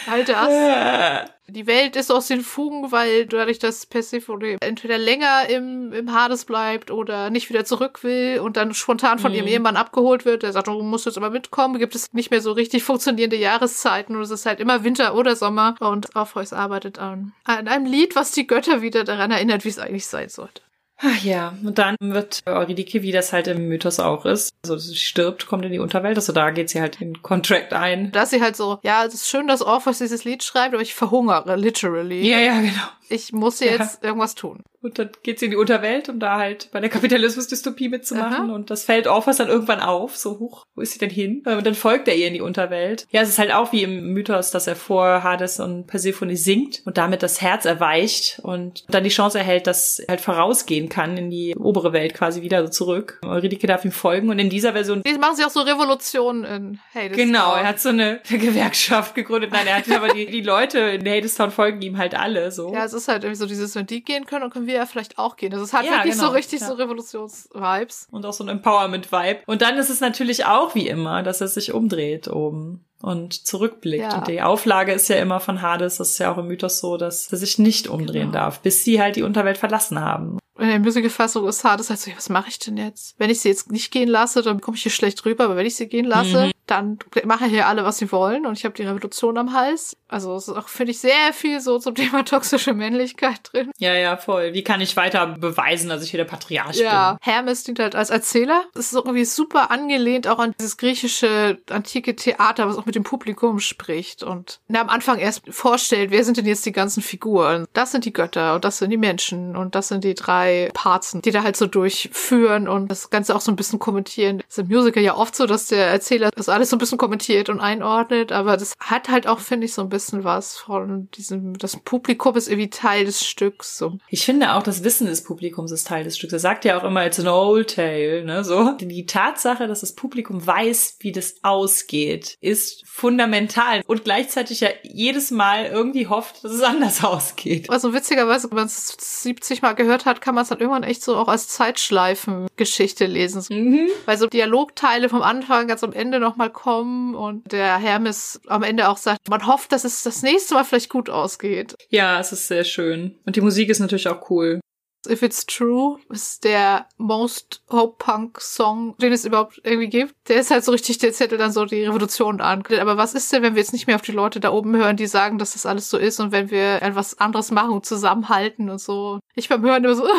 [0.09, 1.31] all das.
[1.47, 6.45] Die Welt ist aus den Fugen, weil dadurch, dass Persephone entweder länger im, im Hades
[6.45, 9.37] bleibt oder nicht wieder zurück will und dann spontan von Mhm.
[9.37, 12.41] ihrem Ehemann abgeholt wird, der sagt, du musst jetzt aber mitkommen, gibt es nicht mehr
[12.41, 16.97] so richtig funktionierende Jahreszeiten und es ist halt immer Winter oder Sommer und Orpheus arbeitet
[16.97, 20.61] an, an einem Lied, was die Götter wieder daran erinnert, wie es eigentlich sein sollte.
[20.97, 24.95] Ach ja, und dann wird Eurydike, wie das halt im Mythos auch ist, also sie
[24.95, 28.11] stirbt, kommt in die Unterwelt, also da geht sie halt in Contract ein.
[28.13, 30.81] Da ist sie halt so, ja, es ist schön, dass Orpheus dieses Lied schreibt, aber
[30.81, 32.25] ich verhungere, literally.
[32.29, 32.87] Ja, ja, genau.
[33.09, 34.63] Ich muss jetzt irgendwas tun.
[34.81, 38.49] Und dann geht sie in die Unterwelt, um da halt bei der Kapitalismusdystopie mitzumachen.
[38.49, 38.53] Aha.
[38.53, 41.41] Und das fällt Orpheus dann irgendwann auf, so hoch, wo ist sie denn hin?
[41.45, 43.07] Äh, Und dann folgt er ihr in die Unterwelt.
[43.09, 46.83] Ja, es ist halt auch wie im Mythos, dass er vor Hades und Persephone singt
[46.85, 51.17] und damit das Herz erweicht und dann die Chance erhält, dass er halt vorausgehen kann
[51.17, 53.19] in die obere Welt quasi wieder so zurück.
[53.25, 56.79] Eurydike darf ihm folgen und in dieser Version Die machen sie auch so Revolutionen in
[56.93, 57.17] Hades.
[57.17, 59.51] Genau, er hat so eine Gewerkschaft gegründet.
[59.51, 62.71] Nein, er hat aber die, die Leute in Hadestown folgen ihm halt alle so.
[62.71, 65.17] Ja, ist halt irgendwie so dieses, wenn die gehen können, dann können wir ja vielleicht
[65.19, 65.53] auch gehen.
[65.53, 66.67] Also es hat Ja, wirklich genau, so richtig ja.
[66.67, 68.07] so Revolutions-Vibes.
[68.11, 69.41] Und auch so ein Empowerment-Vibe.
[69.45, 74.03] Und dann ist es natürlich auch wie immer, dass er sich umdreht oben und zurückblickt.
[74.03, 74.17] Ja.
[74.17, 76.97] Und die Auflage ist ja immer von Hades, das ist ja auch im Mythos so,
[76.97, 78.45] dass er sich nicht umdrehen Genau.
[78.45, 80.39] darf, bis sie halt die Unterwelt verlassen haben.
[80.57, 83.15] In der Musical-Fassung ist Hades halt so, was mache ich denn jetzt?
[83.19, 85.65] Wenn ich sie jetzt nicht gehen lasse, dann komme ich hier schlecht rüber, aber wenn
[85.65, 86.51] ich sie gehen lasse, Mhm.
[86.67, 89.97] Dann machen hier alle, was sie wollen und ich habe die Revolution am Hals.
[90.07, 93.71] Also es ist auch, finde ich, sehr viel so zum Thema toxische Männlichkeit drin.
[93.77, 94.53] Ja, ja, voll.
[94.53, 98.09] Wie kann ich weiter beweisen, dass ich hier der Patriarch Ja, Hermes dient halt als
[98.09, 98.63] Erzähler.
[98.73, 103.03] Es ist irgendwie super angelehnt auch an dieses griechische antike Theater, was auch mit dem
[103.03, 107.65] Publikum spricht und na, am Anfang erst vorstellt, wer sind denn jetzt die ganzen Figuren?
[107.73, 111.21] Das sind die Götter und das sind die Menschen und das sind die drei Parzen,
[111.21, 114.39] die da halt so durchführen und das Ganze auch so ein bisschen kommentieren.
[114.39, 116.97] Das ist im Musical ja oft so, dass der Erzähler das alles so ein bisschen
[116.97, 121.09] kommentiert und einordnet, aber das hat halt auch, finde ich, so ein bisschen was von
[121.11, 123.77] diesem, das Publikum ist irgendwie Teil des Stücks.
[123.77, 123.97] So.
[124.09, 126.33] Ich finde auch, das Wissen des Publikums ist Teil des Stücks.
[126.33, 128.71] Er sagt ja auch immer, it's an old tale, ne, so.
[128.79, 135.31] Die Tatsache, dass das Publikum weiß, wie das ausgeht, ist fundamental und gleichzeitig ja jedes
[135.31, 137.69] Mal irgendwie hofft, dass es anders ausgeht.
[137.69, 141.03] Also witzigerweise, wenn man es 70 Mal gehört hat, kann man es dann irgendwann echt
[141.03, 143.43] so auch als Zeitschleifen-Geschichte lesen.
[143.49, 143.89] Mhm.
[144.05, 148.89] Weil so Dialogteile vom Anfang ganz am Ende nochmal kommen und der Hermes am Ende
[148.89, 151.75] auch sagt, man hofft, dass es das nächste Mal vielleicht gut ausgeht.
[151.89, 153.17] Ja, es ist sehr schön.
[153.25, 154.59] Und die Musik ist natürlich auch cool.
[155.07, 160.15] If It's True ist der most Hope Punk Song, den es überhaupt irgendwie gibt.
[160.27, 162.63] Der ist halt so richtig, der zettelt dann so die Revolution an.
[162.79, 164.97] Aber was ist denn, wenn wir jetzt nicht mehr auf die Leute da oben hören,
[164.97, 168.69] die sagen, dass das alles so ist und wenn wir etwas anderes machen und zusammenhalten
[168.69, 169.19] und so.
[169.35, 170.07] Ich beim Hören immer so,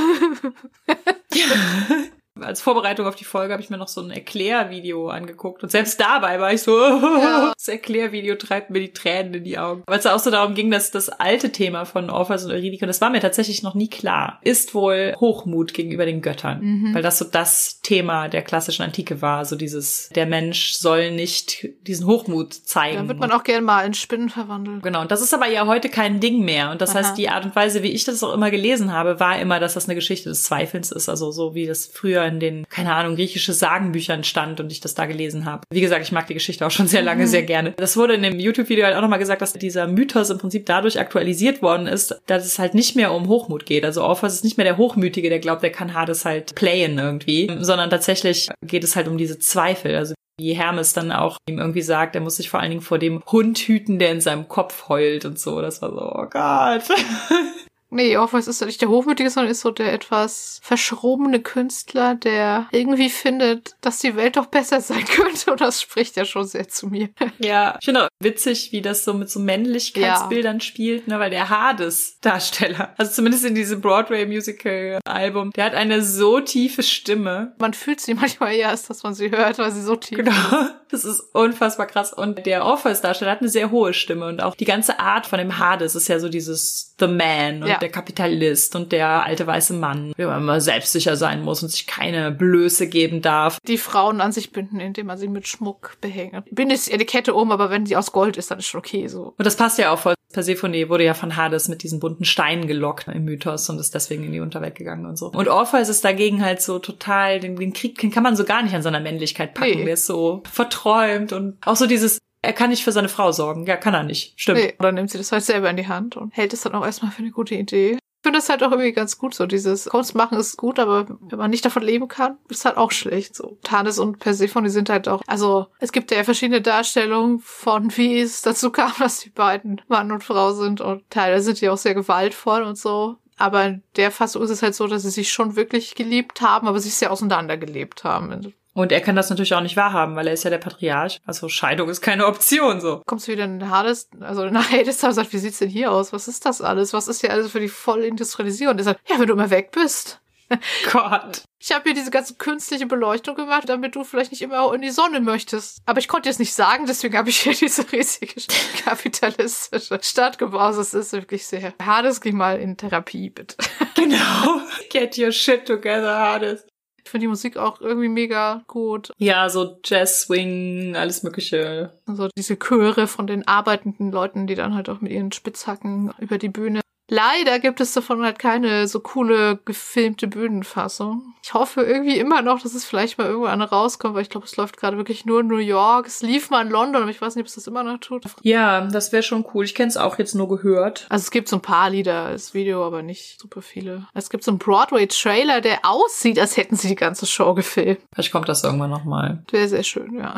[2.40, 5.62] Als Vorbereitung auf die Folge habe ich mir noch so ein Erklärvideo angeguckt.
[5.62, 7.52] Und selbst dabei war ich so, Ja.
[7.56, 9.82] das Erklärvideo treibt mir die Tränen in die Augen.
[9.86, 12.88] Weil es auch so darum ging, dass das alte Thema von Orpheus und Eurydike, und
[12.88, 16.60] das war mir tatsächlich noch nie klar, ist wohl Hochmut gegenüber den Göttern.
[16.60, 16.94] Mhm.
[16.94, 19.44] Weil das so das Thema der klassischen Antike war.
[19.44, 22.96] So dieses, der Mensch soll nicht diesen Hochmut zeigen.
[22.96, 24.82] dann wird man auch gerne mal in Spinnen verwandelt.
[24.82, 26.70] Genau, und das ist aber ja heute kein Ding mehr.
[26.70, 26.98] Und das Aha.
[26.98, 29.74] heißt, die Art und Weise, wie ich das auch immer gelesen habe, war immer, dass
[29.74, 31.08] das eine Geschichte des Zweifelns ist.
[31.08, 34.94] Also so wie das früher in den, keine Ahnung, griechische Sagenbüchern stand und ich das
[34.94, 35.62] da gelesen habe.
[35.70, 37.72] Wie gesagt, ich mag die Geschichte auch schon sehr lange, sehr gerne.
[37.76, 40.98] Das wurde in dem YouTube-Video halt auch nochmal gesagt, dass dieser Mythos im Prinzip dadurch
[40.98, 43.84] aktualisiert worden ist, dass es halt nicht mehr um Hochmut geht.
[43.84, 47.50] Also Orpheus ist nicht mehr der Hochmütige, der glaubt, der kann Hades halt playen irgendwie,
[47.60, 49.96] sondern tatsächlich geht es halt um diese Zweifel.
[49.96, 52.98] Also wie Hermes dann auch ihm irgendwie sagt, er muss sich vor allen Dingen vor
[52.98, 55.62] dem Hund hüten, der in seinem Kopf heult und so.
[55.62, 56.82] Das war so, oh Gott.
[57.90, 62.66] Nee, Orpheus ist ja nicht der Hochmütige, sondern ist so der etwas verschrobene Künstler, der
[62.72, 65.52] irgendwie findet, dass die Welt doch besser sein könnte.
[65.52, 67.08] Und das spricht ja schon sehr zu mir.
[67.38, 71.48] Ja, ich finde auch witzig, wie das so mit so Männlichkeitsbildern spielt, ne, weil der
[71.48, 77.54] Hades-Darsteller, also zumindest in diesem Broadway-Musical-Album, der hat eine so tiefe Stimme.
[77.58, 80.30] Man fühlt sie manchmal eher, als dass man sie hört, weil sie so tief Genau.
[80.32, 80.74] ist.
[80.90, 82.12] Das ist unfassbar krass.
[82.12, 85.58] Und der Orpheus-Darsteller hat eine sehr hohe Stimme und auch die ganze Art von dem
[85.58, 87.75] Hades ist ja so dieses The Man und Ja.
[87.80, 91.86] Der Kapitalist und der alte weiße Mann, wie man immer selbstsicher sein muss und sich
[91.86, 93.58] keine Blöße geben darf.
[93.66, 96.44] Die Frauen an sich binden, indem man sie mit Schmuck behängt.
[96.50, 99.06] Bindet ihr die Kette um, aber wenn die aus Gold ist, dann ist schon okay
[99.08, 99.34] so.
[99.36, 100.14] Und das passt ja auch voll.
[100.32, 104.24] Persephone wurde ja von Hades mit diesen bunten Steinen gelockt im Mythos und ist deswegen
[104.24, 105.30] in die Unterwelt gegangen und so.
[105.30, 108.62] Und Orpheus ist dagegen halt so total, den, den Krieg den kann man so gar
[108.62, 109.78] nicht an seiner Männlichkeit packen.
[109.78, 109.84] Nee.
[109.84, 113.66] Der ist so verträumt und auch so dieses, er kann nicht für seine Frau sorgen.
[113.66, 114.34] Ja, kann er nicht.
[114.40, 114.58] Stimmt.
[114.58, 114.74] Nee.
[114.78, 117.10] Oder nimmt sie das halt selber in die Hand und hält es dann auch erstmal
[117.10, 117.98] für eine gute Idee.
[118.22, 119.46] finde das halt auch irgendwie ganz gut so.
[119.46, 122.92] Dieses Kunst machen ist gut, aber wenn man nicht davon leben kann, ist halt auch
[122.92, 123.58] schlecht so.
[123.62, 128.42] Tanis und Persephone, sind halt auch, also es gibt ja verschiedene Darstellungen von wie es
[128.42, 131.94] dazu kam, dass die beiden Mann und Frau sind und teilweise sind die auch sehr
[131.94, 133.16] gewaltvoll und so.
[133.38, 136.68] Aber in der Fassung ist es halt so, dass sie sich schon wirklich geliebt haben,
[136.68, 138.54] aber sich sehr auseinandergelebt haben.
[138.76, 141.18] Und er kann das natürlich auch nicht wahrhaben, weil er ist ja der Patriarch.
[141.24, 143.00] Also Scheidung ist keine Option, so.
[143.06, 146.12] Kommst du wieder in Hades, also nach Hades und sagt, wie sieht's denn hier aus?
[146.12, 146.92] Was ist das alles?
[146.92, 148.74] Was ist hier alles für die Vollindustrialisierung?
[148.74, 150.20] Und er sagt, ja, wenn du immer weg bist.
[150.92, 151.42] Gott.
[151.58, 154.90] Ich habe hier diese ganze künstliche Beleuchtung gemacht, damit du vielleicht nicht immer in die
[154.90, 155.78] Sonne möchtest.
[155.86, 158.42] Aber ich konnte es nicht sagen, deswegen habe ich hier diese riesige
[158.84, 160.76] kapitalistische Stadt gebaut.
[160.76, 161.72] Das ist wirklich sehr.
[161.82, 163.56] Hades, geh mal in Therapie, bitte.
[163.94, 164.60] Genau.
[164.90, 166.66] Get your shit together, Hades.
[167.06, 169.12] Ich finde die Musik auch irgendwie mega gut.
[169.18, 171.92] Ja, so Jazz, Swing, alles Mögliche.
[172.04, 176.36] Also diese Chöre von den arbeitenden Leuten, die dann halt auch mit ihren Spitzhacken über
[176.36, 181.34] die Bühne Leider gibt es davon halt keine so coole gefilmte Bühnenfassung.
[181.42, 184.56] Ich hoffe irgendwie immer noch, dass es vielleicht mal irgendwann rauskommt, weil ich glaube, es
[184.56, 186.06] läuft gerade wirklich nur in New York.
[186.06, 188.24] Es lief mal in London, aber ich weiß nicht, ob es das immer noch tut.
[188.42, 189.64] Ja, das wäre schon cool.
[189.64, 191.06] Ich kenne es auch jetzt nur gehört.
[191.08, 194.08] Also es gibt so ein paar Lieder als Video, aber nicht super viele.
[194.12, 198.00] Es gibt so einen Broadway-Trailer, der aussieht, als hätten sie die ganze Show gefilmt.
[198.12, 199.44] Vielleicht kommt das irgendwann nochmal.
[199.52, 200.34] Wäre sehr schön, ja.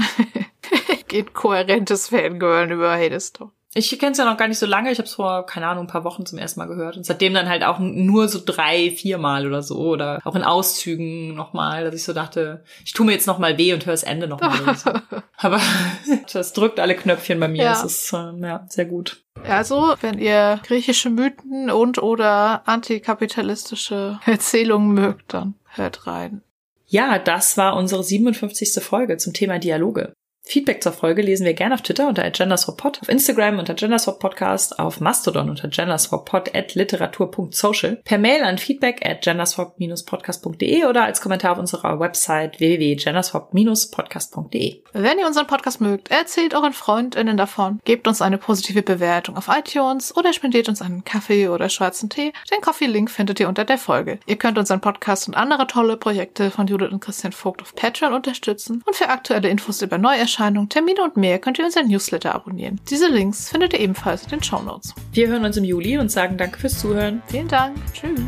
[1.08, 3.52] Geht kohärentes Fangirl über Hades Talk.
[3.78, 4.90] Ich kenne es ja noch gar nicht so lange.
[4.90, 6.96] Ich habe es vor, keine Ahnung, ein paar Wochen zum ersten Mal gehört.
[6.96, 9.76] Und seitdem dann halt auch nur so drei, vier Mal oder so.
[9.78, 13.72] Oder auch in Auszügen nochmal, dass ich so dachte, ich tue mir jetzt nochmal weh
[13.72, 14.76] und höre das Ende nochmal.
[14.76, 14.90] so.
[15.36, 15.60] Aber
[16.32, 17.64] das drückt alle Knöpfchen bei mir.
[17.64, 17.70] Ja.
[17.70, 19.22] Das ist äh, ja, sehr gut.
[19.46, 26.42] Also, wenn ihr griechische Mythen und oder antikapitalistische Erzählungen mögt, dann hört rein.
[26.86, 28.82] Ja, das war unsere 57.
[28.82, 30.12] Folge zum Thema Dialoge.
[30.48, 34.98] Feedback zur Folge lesen wir gerne auf Twitter unter genderswappod, auf Instagram unter genderswappodcast, auf
[34.98, 41.58] Mastodon unter genderswappod at literatur.social, per Mail an feedback at genderswap-podcast.de oder als Kommentar auf
[41.58, 44.82] unserer Website www.genderswap-podcast.de.
[44.94, 49.48] Wenn ihr unseren Podcast mögt, erzählt euren FreundInnen davon, gebt uns eine positive Bewertung auf
[49.48, 52.32] iTunes oder spendiert uns einen Kaffee oder schwarzen Tee.
[52.50, 54.18] Den Coffee-Link findet ihr unter der Folge.
[54.24, 58.14] Ihr könnt unseren Podcast und andere tolle Projekte von Judith und Christian Vogt auf Patreon
[58.14, 62.32] unterstützen und für aktuelle Infos über Neuerscheinungen Erscheinungen, Termine und mehr könnt ihr unseren Newsletter
[62.32, 62.80] abonnieren.
[62.88, 64.94] Diese Links findet ihr ebenfalls in den Show Notes.
[65.12, 67.22] Wir hören uns im Juli und sagen danke fürs Zuhören.
[67.26, 67.76] Vielen Dank.
[67.92, 68.20] Tschüss.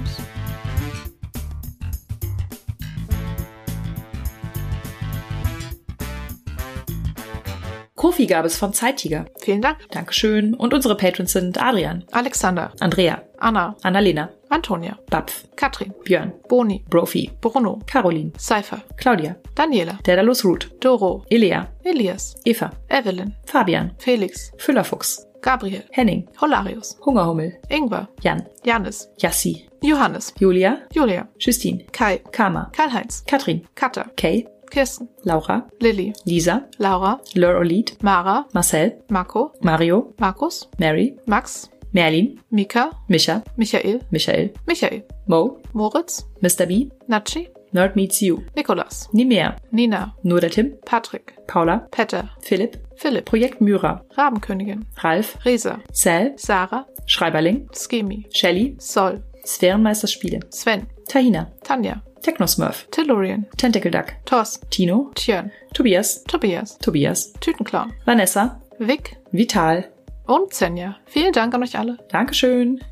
[8.01, 9.27] Kofi gab es von Zeittiger.
[9.41, 9.77] Vielen Dank.
[9.91, 10.55] Dankeschön.
[10.55, 17.31] Und unsere Patrons sind Adrian, Alexander, Andrea, Anna, Annalena, Antonia, Bapf, Katrin, Björn, Boni, Brophy,
[17.43, 25.27] Bruno, Caroline, Seifer, Claudia, Daniela, Daedalus Ruth, Doro, Elea, Elias, Eva, Evelyn, Fabian, Felix, Füllerfuchs,
[25.43, 33.25] Gabriel, Henning, Holarius, Hungerhummel, Ingwer, Jan, Janis, Jassi, Johannes, Julia, Julia, Justine, Kai, Karma, Karl-Heinz,
[33.27, 40.69] Katrin, Katha, Kay, Kirsten, Laura, Lilly, Lisa, Laura, Lur Olid, Mara, Marcel, Marco, Mario, Markus,
[40.79, 46.67] Mary, Max, Merlin, Mika, Micha, Michael, Michael, Michael, Mo, Moritz, Mr.
[46.67, 52.79] B, Natschi, Nerd Meets You, Nikolas, Nimea, Nina, Nur der Tim, Patrick, Paula, Petter, Philipp,
[52.97, 61.51] Philipp, Projekt Myra, Rabenkönigin, Ralf, Resa, Sal, Sarah, Schreiberling, Skemi, Shelly, Sol, Sphärenmeisterspiele, Sven, Tahina,
[61.65, 69.17] Tanja, Technosmurf, Tellurian, Tentacle Duck, Thors, Tino, Tjörn, Tobias, Tobias, Tobias, Tütenclown, Vanessa, Vic.
[69.33, 69.91] Vital.
[70.27, 70.97] und Senja.
[71.07, 71.99] Vielen Dank an euch alle.
[72.09, 72.81] Dankeschön.